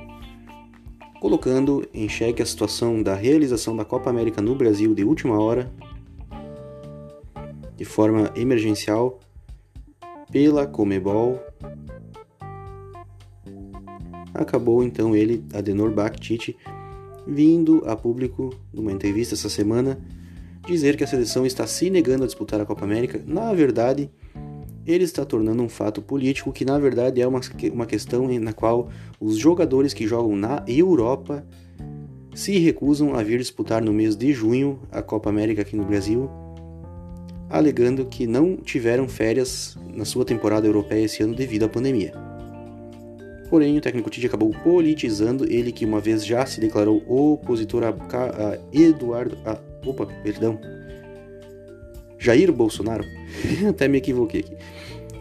colocando 1.21 1.87
em 1.93 2.09
xeque 2.09 2.41
a 2.41 2.45
situação 2.45 3.01
da 3.01 3.15
realização 3.15 3.77
da 3.77 3.85
Copa 3.85 4.09
América 4.09 4.41
no 4.41 4.55
Brasil 4.55 4.93
de 4.93 5.03
última 5.03 5.39
hora, 5.39 5.71
de 7.77 7.85
forma 7.85 8.31
emergencial, 8.35 9.19
pela 10.31 10.65
Comebol. 10.65 11.39
Acabou 14.33 14.83
então 14.83 15.15
ele, 15.15 15.45
Adenor 15.53 15.91
Bach 15.91 16.19
Tite, 16.19 16.57
vindo 17.25 17.83
a 17.85 17.95
público 17.95 18.49
numa 18.73 18.91
entrevista 18.91 19.35
essa 19.35 19.47
semana 19.47 19.97
dizer 20.65 20.95
que 20.95 21.03
a 21.03 21.07
seleção 21.07 21.45
está 21.45 21.67
se 21.67 21.89
negando 21.89 22.23
a 22.23 22.27
disputar 22.27 22.59
a 22.61 22.65
Copa 22.65 22.85
América, 22.85 23.21
na 23.25 23.53
verdade, 23.53 24.09
ele 24.85 25.03
está 25.03 25.25
tornando 25.25 25.63
um 25.63 25.69
fato 25.69 26.01
político 26.01 26.51
que, 26.51 26.65
na 26.65 26.77
verdade, 26.77 27.21
é 27.21 27.27
uma, 27.27 27.41
uma 27.71 27.85
questão 27.85 28.27
na 28.39 28.53
qual 28.53 28.89
os 29.19 29.37
jogadores 29.37 29.93
que 29.93 30.07
jogam 30.07 30.35
na 30.35 30.63
Europa 30.67 31.45
se 32.35 32.57
recusam 32.57 33.15
a 33.15 33.23
vir 33.23 33.39
disputar 33.39 33.81
no 33.81 33.93
mês 33.93 34.15
de 34.15 34.33
junho 34.33 34.79
a 34.91 35.01
Copa 35.01 35.29
América 35.29 35.61
aqui 35.61 35.75
no 35.75 35.85
Brasil, 35.85 36.29
alegando 37.49 38.05
que 38.05 38.25
não 38.25 38.57
tiveram 38.57 39.07
férias 39.07 39.77
na 39.93 40.03
sua 40.03 40.25
temporada 40.25 40.65
europeia 40.65 41.05
esse 41.05 41.21
ano 41.21 41.35
devido 41.35 41.63
à 41.63 41.69
pandemia. 41.69 42.13
Porém, 43.49 43.77
o 43.77 43.81
técnico 43.81 44.09
Tite 44.09 44.25
acabou 44.25 44.49
politizando 44.63 45.45
ele 45.45 45.71
que 45.71 45.85
uma 45.85 45.99
vez 45.99 46.25
já 46.25 46.43
se 46.43 46.59
declarou 46.59 47.03
opositor 47.07 47.83
a, 47.83 47.89
a 47.89 48.57
Eduardo. 48.73 49.37
A, 49.45 49.59
opa, 49.85 50.05
perdão. 50.23 50.59
Jair 52.17 52.51
Bolsonaro. 52.51 53.03
Até 53.69 53.87
me 53.87 53.97
equivoquei 53.97 54.41
aqui. 54.41 54.55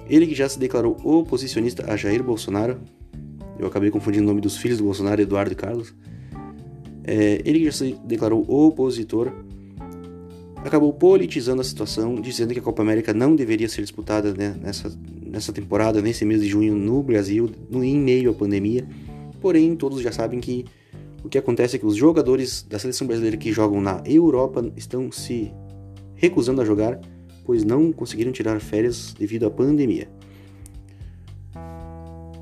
Ele 0.08 0.26
que 0.26 0.34
já 0.34 0.48
se 0.48 0.58
declarou 0.58 0.96
oposicionista 1.02 1.90
a 1.90 1.96
Jair 1.96 2.22
Bolsonaro. 2.22 2.78
Eu 3.58 3.66
acabei 3.66 3.90
confundindo 3.90 4.24
o 4.24 4.26
nome 4.28 4.40
dos 4.40 4.56
filhos 4.56 4.78
do 4.78 4.84
Bolsonaro, 4.84 5.20
Eduardo 5.20 5.52
e 5.52 5.56
Carlos. 5.56 5.94
É, 7.04 7.40
ele 7.44 7.60
que 7.60 7.64
já 7.66 7.72
se 7.72 7.96
declarou 8.04 8.44
opositor. 8.48 9.32
Acabou 10.64 10.92
politizando 10.92 11.60
a 11.60 11.64
situação, 11.64 12.14
dizendo 12.14 12.52
que 12.52 12.60
a 12.60 12.62
Copa 12.62 12.82
América 12.82 13.12
não 13.12 13.34
deveria 13.34 13.68
ser 13.68 13.82
disputada 13.82 14.32
né, 14.32 14.54
nessa, 14.60 14.96
nessa 15.26 15.52
temporada, 15.52 16.00
nesse 16.00 16.24
mês 16.24 16.40
de 16.40 16.48
junho, 16.48 16.76
no 16.76 17.02
Brasil, 17.02 17.50
no, 17.68 17.82
em 17.82 17.98
meio 17.98 18.30
à 18.30 18.34
pandemia. 18.34 18.86
Porém, 19.40 19.74
todos 19.74 20.00
já 20.00 20.12
sabem 20.12 20.38
que 20.38 20.64
o 21.22 21.28
que 21.28 21.38
acontece 21.38 21.76
é 21.76 21.78
que 21.78 21.86
os 21.86 21.96
jogadores 21.96 22.62
da 22.62 22.78
seleção 22.78 23.06
brasileira 23.06 23.36
que 23.36 23.52
jogam 23.52 23.80
na 23.80 24.02
Europa 24.04 24.72
estão 24.76 25.10
se 25.12 25.52
recusando 26.14 26.60
a 26.60 26.64
jogar, 26.64 27.00
pois 27.44 27.64
não 27.64 27.92
conseguiram 27.92 28.32
tirar 28.32 28.60
férias 28.60 29.14
devido 29.18 29.46
à 29.46 29.50
pandemia. 29.50 30.08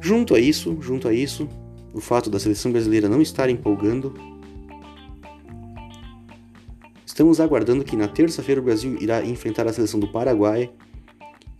Junto 0.00 0.34
a 0.34 0.40
isso, 0.40 0.76
junto 0.80 1.08
a 1.08 1.12
isso, 1.12 1.46
o 1.92 2.00
fato 2.00 2.30
da 2.30 2.38
seleção 2.38 2.72
brasileira 2.72 3.08
não 3.08 3.20
estar 3.20 3.50
empolgando, 3.50 4.14
estamos 7.04 7.38
aguardando 7.40 7.84
que 7.84 7.96
na 7.96 8.08
terça-feira 8.08 8.60
o 8.60 8.64
Brasil 8.64 8.96
irá 9.00 9.22
enfrentar 9.22 9.66
a 9.66 9.72
seleção 9.72 10.00
do 10.00 10.08
Paraguai 10.08 10.70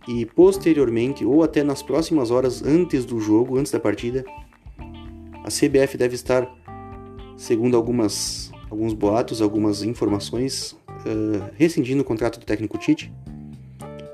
e 0.07 0.25
posteriormente, 0.25 1.23
ou 1.23 1.43
até 1.43 1.63
nas 1.63 1.83
próximas 1.83 2.31
horas 2.31 2.63
antes 2.63 3.05
do 3.05 3.19
jogo, 3.19 3.57
antes 3.57 3.71
da 3.71 3.79
partida, 3.79 4.25
a 5.43 5.49
CBF 5.49 5.97
deve 5.97 6.15
estar, 6.15 6.49
segundo 7.41 7.75
algumas, 7.75 8.51
alguns 8.69 8.93
boatos, 8.93 9.41
algumas 9.41 9.81
informações, 9.81 10.73
uh, 10.87 11.49
rescindindo 11.55 12.03
o 12.03 12.05
contrato 12.05 12.39
do 12.39 12.45
técnico 12.45 12.77
Tite 12.77 13.11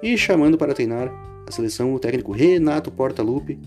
e 0.02 0.18
chamando 0.18 0.58
para 0.58 0.74
treinar 0.74 1.12
a 1.46 1.52
seleção 1.52 1.94
o 1.94 2.00
técnico 2.00 2.32
Renato 2.32 2.90
Portaluppi, 2.90 3.60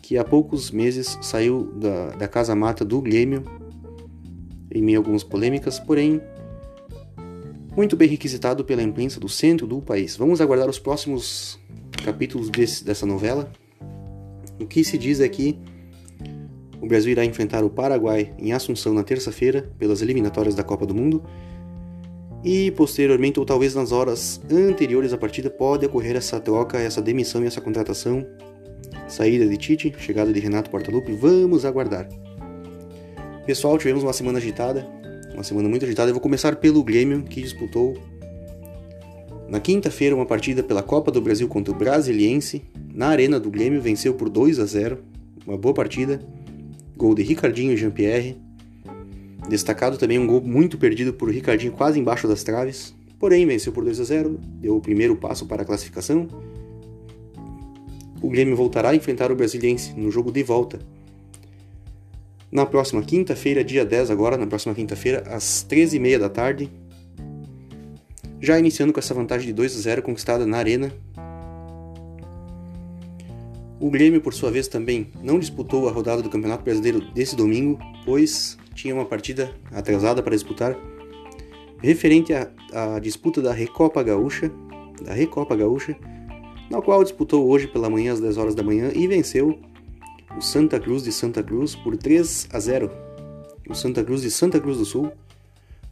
que 0.00 0.16
há 0.16 0.22
poucos 0.22 0.70
meses 0.70 1.18
saiu 1.20 1.72
da, 1.72 2.10
da 2.10 2.28
casa 2.28 2.54
mata 2.54 2.84
do 2.84 3.00
Grêmio 3.00 3.42
em 4.72 4.80
meio 4.80 4.98
a 4.98 5.00
algumas 5.00 5.24
polêmicas, 5.24 5.80
porém 5.80 6.20
muito 7.76 7.96
bem 7.96 8.08
requisitado 8.08 8.64
pela 8.64 8.82
imprensa 8.82 9.18
do 9.18 9.28
centro 9.28 9.66
do 9.66 9.82
país. 9.82 10.16
Vamos 10.16 10.40
aguardar 10.40 10.68
os 10.68 10.78
próximos 10.78 11.58
capítulos 12.04 12.48
desse, 12.48 12.84
dessa 12.84 13.04
novela. 13.04 13.50
O 14.60 14.66
que 14.66 14.84
se 14.84 14.96
diz 14.96 15.18
é 15.18 15.28
que 15.28 15.58
o 16.80 16.86
Brasil 16.86 17.12
irá 17.12 17.24
enfrentar 17.24 17.62
o 17.62 17.70
Paraguai 17.70 18.32
em 18.38 18.52
Assunção 18.52 18.94
na 18.94 19.02
terça-feira 19.02 19.70
pelas 19.78 20.00
eliminatórias 20.00 20.54
da 20.54 20.64
Copa 20.64 20.86
do 20.86 20.94
Mundo 20.94 21.22
E 22.42 22.70
posteriormente, 22.70 23.38
ou 23.38 23.44
talvez 23.44 23.74
nas 23.74 23.92
horas 23.92 24.40
anteriores 24.50 25.12
à 25.12 25.18
partida, 25.18 25.50
pode 25.50 25.84
ocorrer 25.84 26.16
essa 26.16 26.40
troca, 26.40 26.78
essa 26.78 27.02
demissão 27.02 27.44
e 27.44 27.46
essa 27.46 27.60
contratação. 27.60 28.26
Saída 29.06 29.46
de 29.46 29.56
Tite, 29.56 29.94
chegada 29.98 30.32
de 30.32 30.40
Renato 30.40 30.70
Portaluppi, 30.70 31.12
vamos 31.12 31.64
aguardar. 31.64 32.08
Pessoal, 33.44 33.76
tivemos 33.76 34.02
uma 34.02 34.12
semana 34.12 34.38
agitada, 34.38 34.86
uma 35.34 35.42
semana 35.42 35.68
muito 35.68 35.84
agitada. 35.84 36.10
Eu 36.10 36.14
vou 36.14 36.22
começar 36.22 36.56
pelo 36.56 36.82
Grêmio, 36.82 37.24
que 37.24 37.42
disputou 37.42 37.94
na 39.48 39.60
quinta-feira 39.60 40.14
uma 40.14 40.24
partida 40.24 40.62
pela 40.62 40.82
Copa 40.82 41.10
do 41.10 41.20
Brasil 41.20 41.48
contra 41.48 41.74
o 41.74 41.76
Brasiliense. 41.76 42.62
Na 42.94 43.08
arena 43.08 43.38
do 43.38 43.50
Grêmio, 43.50 43.82
venceu 43.82 44.14
por 44.14 44.30
2 44.30 44.60
a 44.60 44.64
0. 44.64 44.98
Uma 45.46 45.58
boa 45.58 45.74
partida. 45.74 46.20
Gol 47.00 47.14
de 47.14 47.22
Ricardinho 47.22 47.72
e 47.72 47.78
Jean-Pierre. 47.78 48.36
Destacado 49.48 49.96
também 49.96 50.18
um 50.18 50.26
gol 50.26 50.42
muito 50.42 50.76
perdido 50.76 51.14
por 51.14 51.30
Ricardinho, 51.30 51.72
quase 51.72 51.98
embaixo 51.98 52.28
das 52.28 52.44
traves. 52.44 52.94
Porém, 53.18 53.46
venceu 53.46 53.72
por 53.72 53.82
2 53.84 54.00
a 54.00 54.04
0, 54.04 54.38
deu 54.60 54.76
o 54.76 54.82
primeiro 54.82 55.16
passo 55.16 55.46
para 55.46 55.62
a 55.62 55.64
classificação. 55.64 56.28
O 58.20 58.28
Grêmio 58.28 58.54
voltará 58.54 58.90
a 58.90 58.94
enfrentar 58.94 59.32
o 59.32 59.34
Brasiliense 59.34 59.94
no 59.98 60.10
jogo 60.10 60.30
de 60.30 60.42
volta. 60.42 60.78
Na 62.52 62.66
próxima 62.66 63.00
quinta-feira, 63.00 63.64
dia 63.64 63.82
10 63.82 64.10
agora, 64.10 64.36
na 64.36 64.46
próxima 64.46 64.74
quinta-feira, 64.74 65.24
às 65.26 65.66
13h30 65.66 66.18
da 66.18 66.28
tarde. 66.28 66.70
Já 68.42 68.58
iniciando 68.58 68.92
com 68.92 69.00
essa 69.00 69.14
vantagem 69.14 69.46
de 69.46 69.54
2 69.54 69.74
a 69.74 69.80
0 69.80 70.02
conquistada 70.02 70.44
na 70.44 70.58
Arena. 70.58 70.92
O 73.80 73.90
Grêmio, 73.90 74.20
por 74.20 74.34
sua 74.34 74.50
vez, 74.50 74.68
também 74.68 75.10
não 75.22 75.38
disputou 75.38 75.88
a 75.88 75.90
rodada 75.90 76.20
do 76.20 76.28
Campeonato 76.28 76.62
Brasileiro 76.62 77.00
desse 77.12 77.34
domingo, 77.34 77.78
pois 78.04 78.58
tinha 78.74 78.94
uma 78.94 79.06
partida 79.06 79.50
atrasada 79.72 80.22
para 80.22 80.34
disputar, 80.34 80.76
referente 81.78 82.34
à, 82.34 82.98
disputa 83.00 83.40
da 83.40 83.54
Recopa 83.54 84.02
Gaúcha, 84.02 84.52
da 85.02 85.14
Recopa 85.14 85.56
Gaúcha, 85.56 85.96
na 86.70 86.82
qual 86.82 87.02
disputou 87.02 87.48
hoje 87.48 87.66
pela 87.66 87.88
manhã 87.88 88.12
às 88.12 88.20
10 88.20 88.36
horas 88.36 88.54
da 88.54 88.62
manhã 88.62 88.92
e 88.94 89.06
venceu 89.06 89.58
o 90.36 90.42
Santa 90.42 90.78
Cruz 90.78 91.02
de 91.02 91.10
Santa 91.10 91.42
Cruz 91.42 91.74
por 91.74 91.96
3 91.96 92.48
a 92.52 92.60
0. 92.60 92.90
O 93.66 93.74
Santa 93.74 94.04
Cruz 94.04 94.20
de 94.20 94.30
Santa 94.30 94.60
Cruz 94.60 94.76
do 94.76 94.84
Sul 94.84 95.10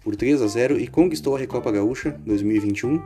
por 0.05 0.15
3 0.15 0.43
a 0.43 0.47
0 0.47 0.79
e 0.79 0.87
conquistou 0.87 1.35
a 1.35 1.39
Recopa 1.39 1.73
Gaúcha 1.73 2.21
2021. 2.27 3.01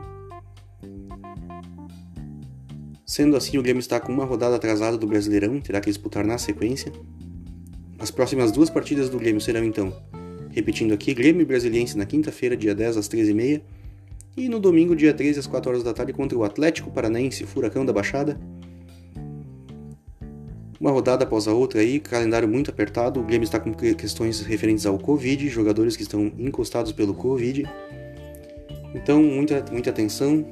Sendo 3.05 3.37
assim, 3.37 3.59
o 3.59 3.63
Grêmio 3.63 3.81
está 3.81 3.99
com 3.99 4.13
uma 4.13 4.25
rodada 4.25 4.57
atrasada 4.57 4.97
do 4.97 5.07
Brasileirão, 5.07 5.61
terá 5.61 5.81
que 5.81 5.89
disputar 5.89 6.25
na 6.25 6.39
sequência. 6.39 6.93
As 7.99 8.11
próximas 8.11 8.53
duas 8.53 8.71
partidas 8.71 9.09
do 9.09 9.19
Grêmio 9.19 9.41
serão 9.41 9.65
então, 9.65 9.93
repetindo 10.51 10.93
aqui, 10.93 11.13
Grêmio 11.13 11.43
e 11.43 11.45
Brasiliense 11.45 11.97
na 11.97 12.07
quinta-feira, 12.07 12.57
dia 12.57 12.75
10 12.75 12.97
às 12.97 13.09
13h30, 13.09 13.63
e 14.37 14.49
no 14.49 14.59
domingo, 14.59 14.97
dia 14.97 15.13
13 15.13 15.41
às 15.41 15.47
4 15.47 15.71
horas 15.71 15.83
da 15.83 15.93
tarde, 15.93 16.13
contra 16.13 16.39
o 16.39 16.45
Atlético 16.45 16.91
Paranaense, 16.91 17.45
Furacão 17.45 17.85
da 17.85 17.93
Baixada. 17.93 18.41
Uma 20.81 20.91
rodada 20.91 21.25
após 21.25 21.47
a 21.47 21.53
outra 21.53 21.81
aí, 21.81 22.01
calendário 22.01 22.49
muito 22.49 22.71
apertado, 22.71 23.21
o 23.21 23.23
Grêmio 23.23 23.45
está 23.45 23.61
com 23.61 23.73
questões 23.73 24.41
referentes 24.41 24.87
ao 24.87 24.99
Covid, 24.99 25.49
jogadores 25.49 25.97
que 25.97 26.03
estão 26.03 26.33
encostados 26.39 26.93
pelo 26.93 27.15
Covid. 27.15 27.65
Então, 28.95 29.23
muita, 29.23 29.65
muita 29.71 29.91
atenção, 29.91 30.45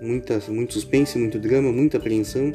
muita, 0.00 0.40
muito 0.48 0.74
suspense, 0.74 1.18
muito 1.18 1.38
drama, 1.38 1.72
muita 1.72 1.96
apreensão. 1.96 2.52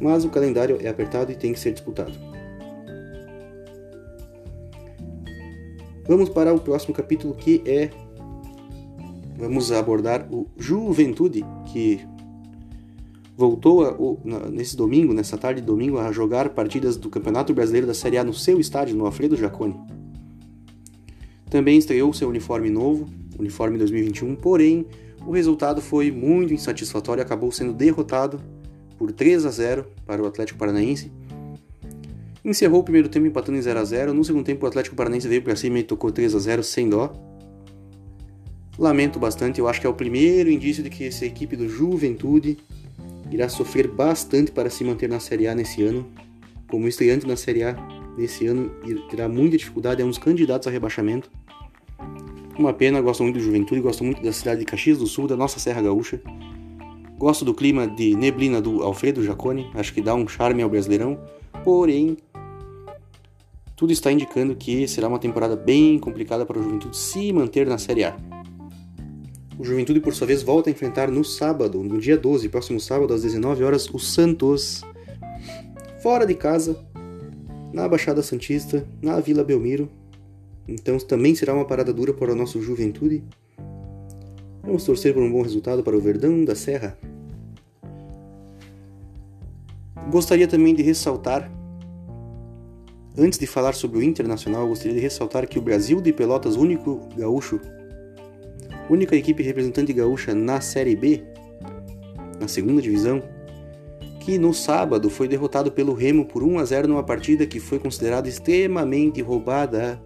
Mas 0.00 0.24
o 0.24 0.30
calendário 0.30 0.78
é 0.80 0.88
apertado 0.88 1.30
e 1.30 1.34
tem 1.34 1.52
que 1.52 1.60
ser 1.60 1.72
disputado. 1.72 2.12
Vamos 6.06 6.28
para 6.28 6.52
o 6.52 6.58
próximo 6.58 6.94
capítulo 6.94 7.34
que 7.34 7.62
é. 7.64 7.90
Vamos 9.36 9.72
abordar 9.72 10.28
o 10.30 10.46
Juventude, 10.56 11.44
que 11.66 12.00
voltou 13.36 13.86
a, 13.86 13.92
o, 13.92 14.18
na, 14.22 14.50
nesse 14.50 14.76
domingo, 14.76 15.14
nessa 15.14 15.38
tarde 15.38 15.60
de 15.60 15.66
domingo, 15.66 15.98
a 15.98 16.12
jogar 16.12 16.50
partidas 16.50 16.96
do 16.96 17.08
Campeonato 17.08 17.54
Brasileiro 17.54 17.86
da 17.86 17.94
Série 17.94 18.18
A 18.18 18.24
no 18.24 18.34
seu 18.34 18.60
estádio, 18.60 18.96
no 18.96 19.06
Alfredo 19.06 19.36
Jaconi. 19.36 19.80
Também 21.48 21.78
estreou 21.78 22.12
seu 22.12 22.28
uniforme 22.28 22.70
novo, 22.70 23.08
uniforme 23.38 23.78
2021, 23.78 24.36
porém 24.36 24.86
o 25.26 25.32
resultado 25.32 25.80
foi 25.80 26.10
muito 26.10 26.52
insatisfatório, 26.52 27.22
acabou 27.22 27.52
sendo 27.52 27.72
derrotado 27.72 28.40
por 28.96 29.12
3 29.12 29.46
a 29.46 29.50
0 29.50 29.86
para 30.06 30.22
o 30.22 30.26
Atlético 30.26 30.58
Paranaense. 30.58 31.10
Encerrou 32.44 32.80
o 32.80 32.84
primeiro 32.84 33.08
tempo 33.08 33.26
empatando 33.26 33.58
em 33.58 33.62
0 33.62 33.78
a 33.78 33.84
0 33.84 34.14
No 34.14 34.24
segundo 34.24 34.44
tempo, 34.44 34.64
o 34.64 34.68
Atlético 34.68 34.96
Paranaense 34.96 35.28
veio 35.28 35.42
para 35.42 35.54
cima 35.54 35.78
e 35.78 35.82
tocou 35.82 36.10
3 36.10 36.34
a 36.34 36.38
0 36.38 36.62
sem 36.62 36.88
dó. 36.88 37.12
Lamento 38.78 39.18
bastante, 39.18 39.60
eu 39.60 39.68
acho 39.68 39.80
que 39.80 39.86
é 39.86 39.90
o 39.90 39.94
primeiro 39.94 40.50
indício 40.50 40.82
de 40.82 40.88
que 40.88 41.04
essa 41.04 41.26
equipe 41.26 41.54
do 41.54 41.68
Juventude 41.68 42.58
irá 43.30 43.48
sofrer 43.48 43.86
bastante 43.86 44.50
para 44.50 44.70
se 44.70 44.82
manter 44.82 45.08
na 45.08 45.20
Série 45.20 45.46
A 45.46 45.54
nesse 45.54 45.82
ano. 45.82 46.06
Como 46.68 46.88
estreante 46.88 47.26
na 47.26 47.36
Série 47.36 47.62
A 47.62 47.76
nesse 48.16 48.46
ano, 48.46 48.70
terá 49.10 49.28
muita 49.28 49.56
dificuldade, 49.56 50.00
é 50.00 50.04
um 50.04 50.08
dos 50.08 50.18
candidatos 50.18 50.66
a 50.66 50.70
rebaixamento. 50.70 51.30
Uma 52.58 52.72
pena, 52.72 53.00
gosto 53.00 53.22
muito 53.22 53.36
do 53.36 53.42
Juventude, 53.42 53.80
gosto 53.80 54.04
muito 54.04 54.22
da 54.22 54.32
cidade 54.32 54.60
de 54.60 54.66
Caxias 54.66 54.98
do 54.98 55.06
Sul, 55.06 55.26
da 55.26 55.36
nossa 55.36 55.58
Serra 55.58 55.80
Gaúcha. 55.82 56.20
Gosto 57.16 57.44
do 57.44 57.54
clima 57.54 57.86
de 57.86 58.14
neblina 58.14 58.60
do 58.60 58.82
Alfredo 58.82 59.22
Jaconi, 59.22 59.70
acho 59.74 59.92
que 59.92 60.00
dá 60.00 60.14
um 60.14 60.26
charme 60.26 60.62
ao 60.62 60.70
Brasileirão. 60.70 61.18
Porém, 61.64 62.16
tudo 63.76 63.92
está 63.92 64.12
indicando 64.12 64.54
que 64.54 64.86
será 64.86 65.08
uma 65.08 65.18
temporada 65.18 65.56
bem 65.56 65.98
complicada 65.98 66.44
para 66.44 66.58
o 66.58 66.62
Juventude 66.62 66.96
se 66.96 67.32
manter 67.32 67.66
na 67.66 67.78
Série 67.78 68.04
A. 68.04 68.16
O 69.58 69.64
Juventude, 69.64 70.00
por 70.00 70.14
sua 70.14 70.26
vez, 70.26 70.42
volta 70.42 70.70
a 70.70 70.72
enfrentar 70.72 71.10
no 71.10 71.22
sábado, 71.22 71.82
no 71.82 71.98
dia 71.98 72.16
12, 72.16 72.48
próximo 72.48 72.80
sábado, 72.80 73.12
às 73.12 73.22
19 73.22 73.62
horas, 73.62 73.88
o 73.90 73.98
Santos. 73.98 74.82
Fora 76.02 76.26
de 76.26 76.34
casa, 76.34 76.82
na 77.72 77.86
Baixada 77.86 78.22
Santista, 78.22 78.86
na 79.02 79.20
Vila 79.20 79.44
Belmiro. 79.44 79.90
Então 80.66 80.98
também 80.98 81.34
será 81.34 81.54
uma 81.54 81.64
parada 81.64 81.92
dura 81.92 82.12
para 82.12 82.32
o 82.32 82.34
nosso 82.34 82.60
Juventude. 82.60 83.24
Vamos 84.62 84.84
torcer 84.84 85.12
por 85.14 85.22
um 85.22 85.30
bom 85.30 85.42
resultado 85.42 85.82
para 85.82 85.96
o 85.96 86.00
Verdão 86.00 86.44
da 86.44 86.54
Serra. 86.54 86.96
Gostaria 90.10 90.46
também 90.46 90.74
de 90.74 90.82
ressaltar 90.82 91.50
Antes 93.18 93.38
de 93.38 93.46
falar 93.46 93.74
sobre 93.74 93.98
o 93.98 94.02
Internacional, 94.02 94.68
gostaria 94.68 94.94
de 94.94 95.00
ressaltar 95.00 95.46
que 95.46 95.58
o 95.58 95.62
Brasil 95.62 96.00
de 96.00 96.12
Pelotas, 96.12 96.56
único 96.56 97.00
gaúcho, 97.16 97.60
única 98.88 99.16
equipe 99.16 99.42
representante 99.42 99.92
gaúcha 99.92 100.32
na 100.32 100.60
Série 100.60 100.94
B, 100.94 101.22
na 102.40 102.46
segunda 102.46 102.80
divisão, 102.80 103.22
que 104.20 104.38
no 104.38 104.54
sábado 104.54 105.10
foi 105.10 105.26
derrotado 105.26 105.72
pelo 105.72 105.92
Remo 105.92 106.24
por 106.24 106.42
1 106.42 106.60
a 106.60 106.64
0 106.64 106.88
numa 106.88 107.02
partida 107.02 107.46
que 107.46 107.58
foi 107.58 107.78
considerada 107.80 108.28
extremamente 108.28 109.20
roubada. 109.20 110.00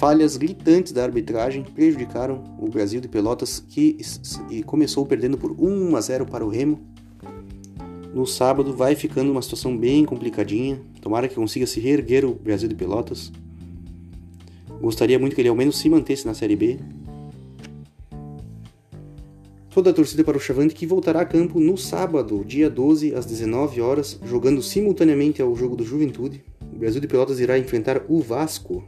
Falhas 0.00 0.36
gritantes 0.36 0.92
da 0.92 1.04
arbitragem 1.04 1.62
prejudicaram 1.62 2.42
o 2.58 2.68
Brasil 2.68 3.00
de 3.00 3.06
Pelotas, 3.06 3.62
que 3.68 3.98
começou 4.64 5.04
perdendo 5.04 5.36
por 5.36 5.52
1 5.52 5.94
a 5.94 6.00
0 6.00 6.24
para 6.24 6.44
o 6.44 6.48
Remo 6.48 6.90
no 8.12 8.26
sábado 8.26 8.74
vai 8.74 8.96
ficando 8.96 9.30
uma 9.30 9.40
situação 9.40 9.76
bem 9.76 10.04
complicadinha. 10.04 10.80
Tomara 11.00 11.28
que 11.28 11.34
consiga 11.34 11.64
se 11.64 11.78
reerguer 11.78 12.24
o 12.24 12.34
Brasil 12.34 12.68
de 12.68 12.74
Pelotas. 12.74 13.30
Gostaria 14.80 15.18
muito 15.18 15.34
que 15.34 15.40
ele 15.42 15.48
ao 15.48 15.54
menos 15.54 15.78
se 15.78 15.88
mantesse 15.88 16.26
na 16.26 16.34
Série 16.34 16.56
B. 16.56 16.80
Toda 19.68 19.90
a 19.90 19.92
torcida 19.92 20.24
para 20.24 20.36
o 20.36 20.40
Chavante 20.40 20.74
que 20.74 20.86
voltará 20.86 21.20
a 21.20 21.24
campo 21.24 21.60
no 21.60 21.76
sábado, 21.78 22.44
dia 22.44 22.68
12, 22.68 23.14
às 23.14 23.24
19 23.24 23.80
horas, 23.80 24.18
jogando 24.24 24.60
simultaneamente 24.60 25.40
ao 25.40 25.54
jogo 25.54 25.76
do 25.76 25.84
Juventude. 25.84 26.42
O 26.72 26.78
Brasil 26.78 27.00
de 27.00 27.06
Pelotas 27.06 27.38
irá 27.38 27.56
enfrentar 27.58 28.02
o 28.08 28.20
Vasco. 28.20 28.82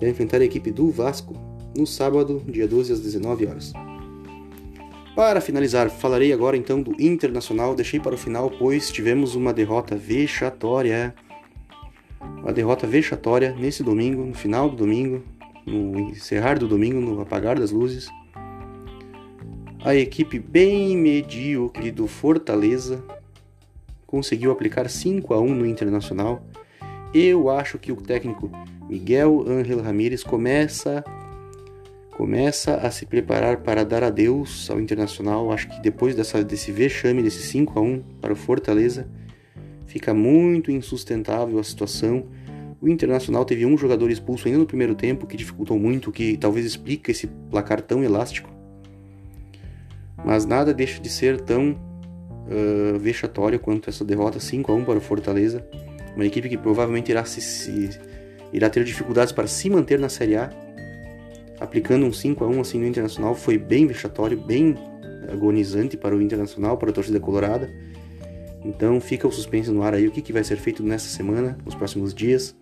Irá 0.00 0.10
enfrentar 0.10 0.40
a 0.40 0.44
equipe 0.44 0.70
do 0.70 0.90
Vasco 0.90 1.34
no 1.76 1.86
sábado, 1.86 2.42
dia 2.46 2.66
12, 2.66 2.92
às 2.92 3.00
19 3.00 3.46
horas. 3.46 3.72
Para 5.14 5.40
finalizar, 5.40 5.90
falarei 5.90 6.32
agora 6.32 6.56
então 6.56 6.80
do 6.80 6.94
Internacional. 7.02 7.74
Deixei 7.74 7.98
para 7.98 8.14
o 8.14 8.18
final, 8.18 8.50
pois 8.50 8.90
tivemos 8.92 9.34
uma 9.34 9.52
derrota 9.52 9.96
vexatória. 9.96 11.12
Uma 12.40 12.52
derrota 12.52 12.86
vexatória 12.86 13.52
nesse 13.58 13.82
domingo, 13.82 14.24
no 14.24 14.34
final 14.34 14.70
do 14.70 14.76
domingo, 14.76 15.24
no 15.66 15.98
encerrar 16.10 16.58
do 16.58 16.68
domingo, 16.68 17.00
no 17.00 17.20
apagar 17.20 17.58
das 17.58 17.72
luzes. 17.72 18.08
A 19.84 19.94
equipe 19.94 20.38
bem 20.38 20.96
medíocre 20.96 21.90
do 21.90 22.06
Fortaleza 22.06 23.02
conseguiu 24.06 24.52
aplicar 24.52 24.88
5 24.88 25.34
a 25.34 25.40
1 25.40 25.54
no 25.54 25.66
Internacional. 25.66 26.46
Eu 27.12 27.50
acho 27.50 27.76
que 27.76 27.90
o 27.90 27.96
técnico 27.96 28.50
Miguel 28.88 29.44
Ángel 29.46 29.82
Ramírez 29.82 30.24
começa 30.24 31.04
começa 32.18 32.74
a 32.74 32.90
se 32.90 33.06
preparar 33.06 33.58
para 33.58 33.84
dar 33.84 34.02
adeus 34.02 34.68
ao 34.68 34.80
Internacional. 34.80 35.52
Acho 35.52 35.68
que 35.68 35.80
depois 35.80 36.16
dessa, 36.16 36.42
desse 36.42 36.72
vexame, 36.72 37.22
desse 37.22 37.42
5 37.42 37.78
a 37.78 37.82
1 37.82 38.02
para 38.20 38.32
o 38.32 38.36
Fortaleza, 38.36 39.08
fica 39.86 40.12
muito 40.12 40.72
insustentável 40.72 41.60
a 41.60 41.62
situação. 41.62 42.26
O 42.80 42.88
Internacional 42.88 43.44
teve 43.44 43.64
um 43.64 43.78
jogador 43.78 44.10
expulso 44.10 44.48
ainda 44.48 44.58
no 44.58 44.66
primeiro 44.66 44.96
tempo, 44.96 45.28
que 45.28 45.36
dificultou 45.36 45.78
muito, 45.78 46.10
que 46.10 46.36
talvez 46.36 46.66
explique 46.66 47.12
esse 47.12 47.28
placar 47.50 47.80
tão 47.80 48.02
elástico. 48.02 48.50
Mas 50.24 50.44
nada 50.44 50.74
deixa 50.74 51.00
de 51.00 51.08
ser 51.08 51.40
tão 51.40 51.70
uh, 51.70 52.98
vexatório 52.98 53.60
quanto 53.60 53.88
essa 53.88 54.04
derrota 54.04 54.40
5 54.40 54.72
a 54.72 54.74
1 54.74 54.84
para 54.84 54.98
o 54.98 55.00
Fortaleza. 55.00 55.64
Uma 56.16 56.26
equipe 56.26 56.48
que 56.48 56.58
provavelmente 56.58 57.12
irá, 57.12 57.24
se, 57.24 57.40
se, 57.40 57.90
irá 58.52 58.68
ter 58.70 58.84
dificuldades 58.84 59.32
para 59.32 59.46
se 59.46 59.68
manter 59.68 59.98
na 59.98 60.08
Série 60.08 60.36
A. 60.36 60.50
Aplicando 61.60 62.06
um 62.06 62.12
5 62.12 62.44
a 62.44 62.48
1 62.48 62.60
assim 62.60 62.78
no 62.78 62.86
Internacional 62.86 63.34
foi 63.34 63.58
bem 63.58 63.86
vexatório, 63.86 64.38
bem 64.38 64.76
agonizante 65.30 65.96
para 65.96 66.16
o 66.16 66.22
Internacional, 66.22 66.76
para 66.76 66.90
a 66.90 66.92
torcida 66.92 67.20
colorada. 67.20 67.70
Então 68.64 69.00
fica 69.00 69.26
o 69.26 69.32
suspense 69.32 69.70
no 69.70 69.82
ar 69.82 69.94
aí, 69.94 70.06
o 70.06 70.10
que, 70.10 70.22
que 70.22 70.32
vai 70.32 70.42
ser 70.44 70.56
feito 70.56 70.82
nessa 70.82 71.08
semana, 71.08 71.56
nos 71.64 71.74
próximos 71.74 72.12
dias, 72.12 72.54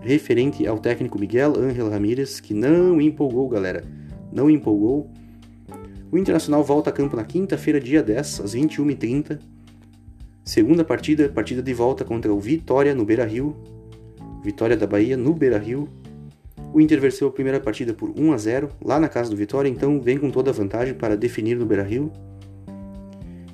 referente 0.00 0.66
ao 0.66 0.78
técnico 0.78 1.18
Miguel 1.18 1.54
Ángel 1.58 1.90
Ramírez, 1.90 2.40
que 2.40 2.54
não 2.54 3.00
empolgou, 3.00 3.48
galera, 3.48 3.84
não 4.32 4.50
empolgou. 4.50 5.10
O 6.10 6.18
Internacional 6.18 6.62
volta 6.62 6.90
a 6.90 6.92
campo 6.92 7.16
na 7.16 7.24
quinta-feira, 7.24 7.80
dia 7.80 8.02
10, 8.02 8.40
às 8.40 8.54
21h30. 8.54 9.38
Segunda 10.44 10.84
partida, 10.84 11.28
partida 11.28 11.62
de 11.62 11.72
volta 11.72 12.04
contra 12.04 12.32
o 12.32 12.38
Vitória 12.38 12.94
no 12.94 13.04
Beira-Rio. 13.04 13.56
Vitória 14.42 14.76
da 14.76 14.86
Bahia 14.86 15.16
no 15.16 15.32
Beira-Rio. 15.32 15.88
O 16.72 16.80
Inter 16.80 17.00
venceu 17.00 17.28
a 17.28 17.30
primeira 17.30 17.60
partida 17.60 17.92
por 17.92 18.10
1 18.10 18.32
a 18.32 18.36
0 18.38 18.68
lá 18.82 18.98
na 18.98 19.08
casa 19.08 19.30
do 19.30 19.36
Vitória, 19.36 19.68
então 19.68 20.00
vem 20.00 20.18
com 20.18 20.30
toda 20.30 20.50
a 20.50 20.52
vantagem 20.52 20.94
para 20.94 21.16
definir 21.16 21.56
no 21.56 21.66
Beira-Rio. 21.66 22.10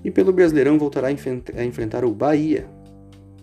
E 0.05 0.11
pelo 0.11 0.33
Brasileirão 0.33 0.79
voltará 0.79 1.09
a 1.09 1.65
enfrentar 1.65 2.05
o 2.05 2.11
Bahia 2.11 2.67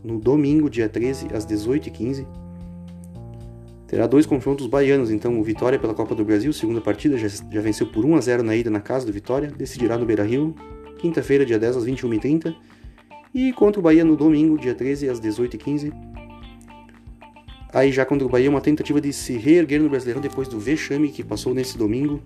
no 0.04 0.20
domingo, 0.20 0.70
dia 0.70 0.88
13, 0.88 1.28
às 1.34 1.46
18h15. 1.46 2.26
Terá 3.88 4.08
dois 4.08 4.26
confrontos 4.26 4.66
baianos, 4.66 5.12
então 5.12 5.40
o 5.40 5.44
Vitória 5.44 5.78
pela 5.78 5.94
Copa 5.94 6.16
do 6.16 6.26
Brasil, 6.26 6.52
segunda 6.52 6.82
partida, 6.82 7.18
já, 7.18 7.28
já 7.28 7.62
venceu 7.62 7.86
por 7.86 8.04
1 8.04 8.16
a 8.16 8.22
0 8.22 8.44
na 8.44 8.56
ida 8.56 8.70
na 8.70 8.80
casa 8.80 9.06
do 9.06 9.12
Vitória, 9.12 9.52
decidirá 9.56 9.98
no 9.98 10.06
Beira-Rio, 10.06 10.56
quinta-feira, 10.98 11.46
dia 11.46 11.60
10 11.60 11.78
às 11.78 11.86
21h30. 11.86 12.56
E 13.34 13.52
contra 13.54 13.80
o 13.80 13.84
Bahia 13.84 14.04
no 14.04 14.16
domingo, 14.16 14.58
dia 14.58 14.74
13 14.74 15.10
às 15.10 15.20
18h15. 15.20 15.94
Aí 17.76 17.92
já 17.92 18.06
contra 18.06 18.26
o 18.26 18.30
Bahia, 18.30 18.50
uma 18.50 18.62
tentativa 18.62 19.02
de 19.02 19.12
se 19.12 19.36
reerguer 19.36 19.82
no 19.82 19.90
Brasileirão 19.90 20.22
depois 20.22 20.48
do 20.48 20.58
vexame 20.58 21.12
que 21.12 21.22
passou 21.22 21.54
nesse 21.54 21.78
domingo. 21.78 22.24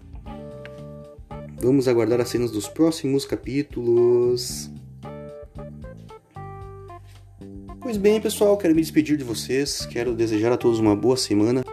Vamos 1.59 1.87
aguardar 1.87 2.21
as 2.21 2.29
cenas 2.29 2.51
dos 2.51 2.67
próximos 2.67 3.25
capítulos. 3.25 4.69
Pois 7.81 7.97
bem, 7.97 8.21
pessoal, 8.21 8.55
quero 8.59 8.75
me 8.75 8.81
despedir 8.81 9.17
de 9.17 9.23
vocês. 9.23 9.87
Quero 9.87 10.13
desejar 10.13 10.51
a 10.51 10.57
todos 10.57 10.77
uma 10.77 10.95
boa 10.95 11.17
semana. 11.17 11.63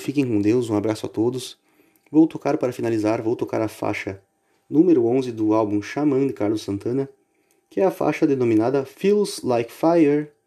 Fiquem 0.00 0.26
com 0.26 0.40
Deus, 0.40 0.68
um 0.68 0.76
abraço 0.76 1.06
a 1.06 1.08
todos. 1.08 1.58
Vou 2.10 2.26
tocar 2.26 2.58
para 2.58 2.72
finalizar, 2.72 3.22
vou 3.22 3.36
tocar 3.36 3.62
a 3.62 3.68
faixa 3.68 4.20
número 4.68 5.06
11 5.06 5.30
do 5.30 5.54
álbum 5.54 5.80
Xamã 5.80 6.26
de 6.26 6.32
Carlos 6.32 6.62
Santana, 6.62 7.08
que 7.70 7.80
é 7.80 7.84
a 7.84 7.90
faixa 7.92 8.26
denominada 8.26 8.84
Feels 8.84 9.42
Like 9.44 9.70
Fire. 9.70 10.39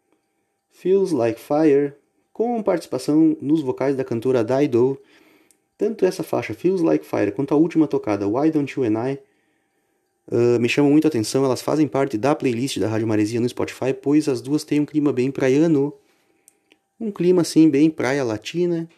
Feels 0.74 1.12
Like 1.12 1.40
Fire, 1.40 1.94
com 2.32 2.60
participação 2.62 3.36
nos 3.40 3.62
vocais 3.62 3.96
da 3.96 4.04
cantora 4.04 4.44
Dido. 4.44 5.00
Tanto 5.78 6.04
essa 6.04 6.24
faixa 6.24 6.52
Feels 6.52 6.82
Like 6.82 7.06
Fire 7.06 7.30
quanto 7.30 7.54
a 7.54 7.56
última 7.56 7.86
tocada 7.86 8.28
Why 8.28 8.50
Don't 8.50 8.78
You 8.78 8.84
and 8.84 9.10
I 9.10 9.18
uh, 10.32 10.60
me 10.60 10.68
chamam 10.68 10.90
muito 10.90 11.06
a 11.06 11.08
atenção. 11.08 11.44
Elas 11.44 11.62
fazem 11.62 11.86
parte 11.86 12.18
da 12.18 12.34
playlist 12.34 12.78
da 12.78 12.88
Rádio 12.88 13.06
Maresia 13.06 13.40
no 13.40 13.48
Spotify, 13.48 13.94
pois 13.94 14.28
as 14.28 14.42
duas 14.42 14.64
têm 14.64 14.80
um 14.80 14.84
clima 14.84 15.12
bem 15.12 15.30
praiano. 15.30 15.94
Um 16.98 17.10
clima 17.10 17.42
assim, 17.42 17.70
bem 17.70 17.88
praia 17.88 18.24
latina. 18.24 18.88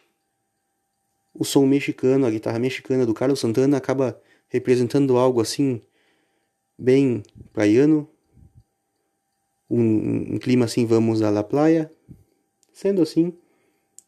O 1.33 1.45
som 1.45 1.65
mexicano, 1.67 2.25
a 2.25 2.31
guitarra 2.31 2.57
mexicana 2.57 3.05
do 3.05 3.13
Carlos 3.13 3.39
Santana 3.39 3.77
acaba 3.77 4.19
representando 4.49 5.15
algo 5.15 5.39
assim, 5.39 5.79
bem 6.77 7.21
praiano. 7.53 8.09
Um, 9.69 10.35
um 10.35 10.37
clima 10.37 10.65
assim, 10.65 10.85
vamos 10.85 11.21
à 11.21 11.29
la 11.29 11.43
playa. 11.43 11.91
Sendo 12.73 13.01
assim, 13.01 13.33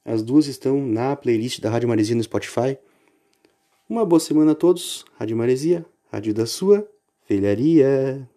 as 0.05 0.23
duas 0.23 0.47
estão 0.47 0.85
na 0.85 1.15
playlist 1.15 1.59
da 1.59 1.69
Rádio 1.69 1.89
Maresia 1.89 2.15
no 2.15 2.23
Spotify. 2.23 2.77
Uma 3.89 4.05
boa 4.05 4.19
semana 4.19 4.51
a 4.51 4.55
todos. 4.55 5.05
Rádio 5.19 5.35
Maresia, 5.35 5.85
rádio 6.11 6.33
da 6.33 6.45
sua 6.45 6.87
velharia. 7.27 8.27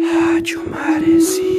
Rádio 0.00 0.68
Maresia. 0.70 1.57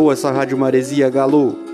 Boa 0.00 0.14
essa 0.14 0.30
rádio 0.30 0.56
maresia, 0.56 1.10
galo. 1.10 1.69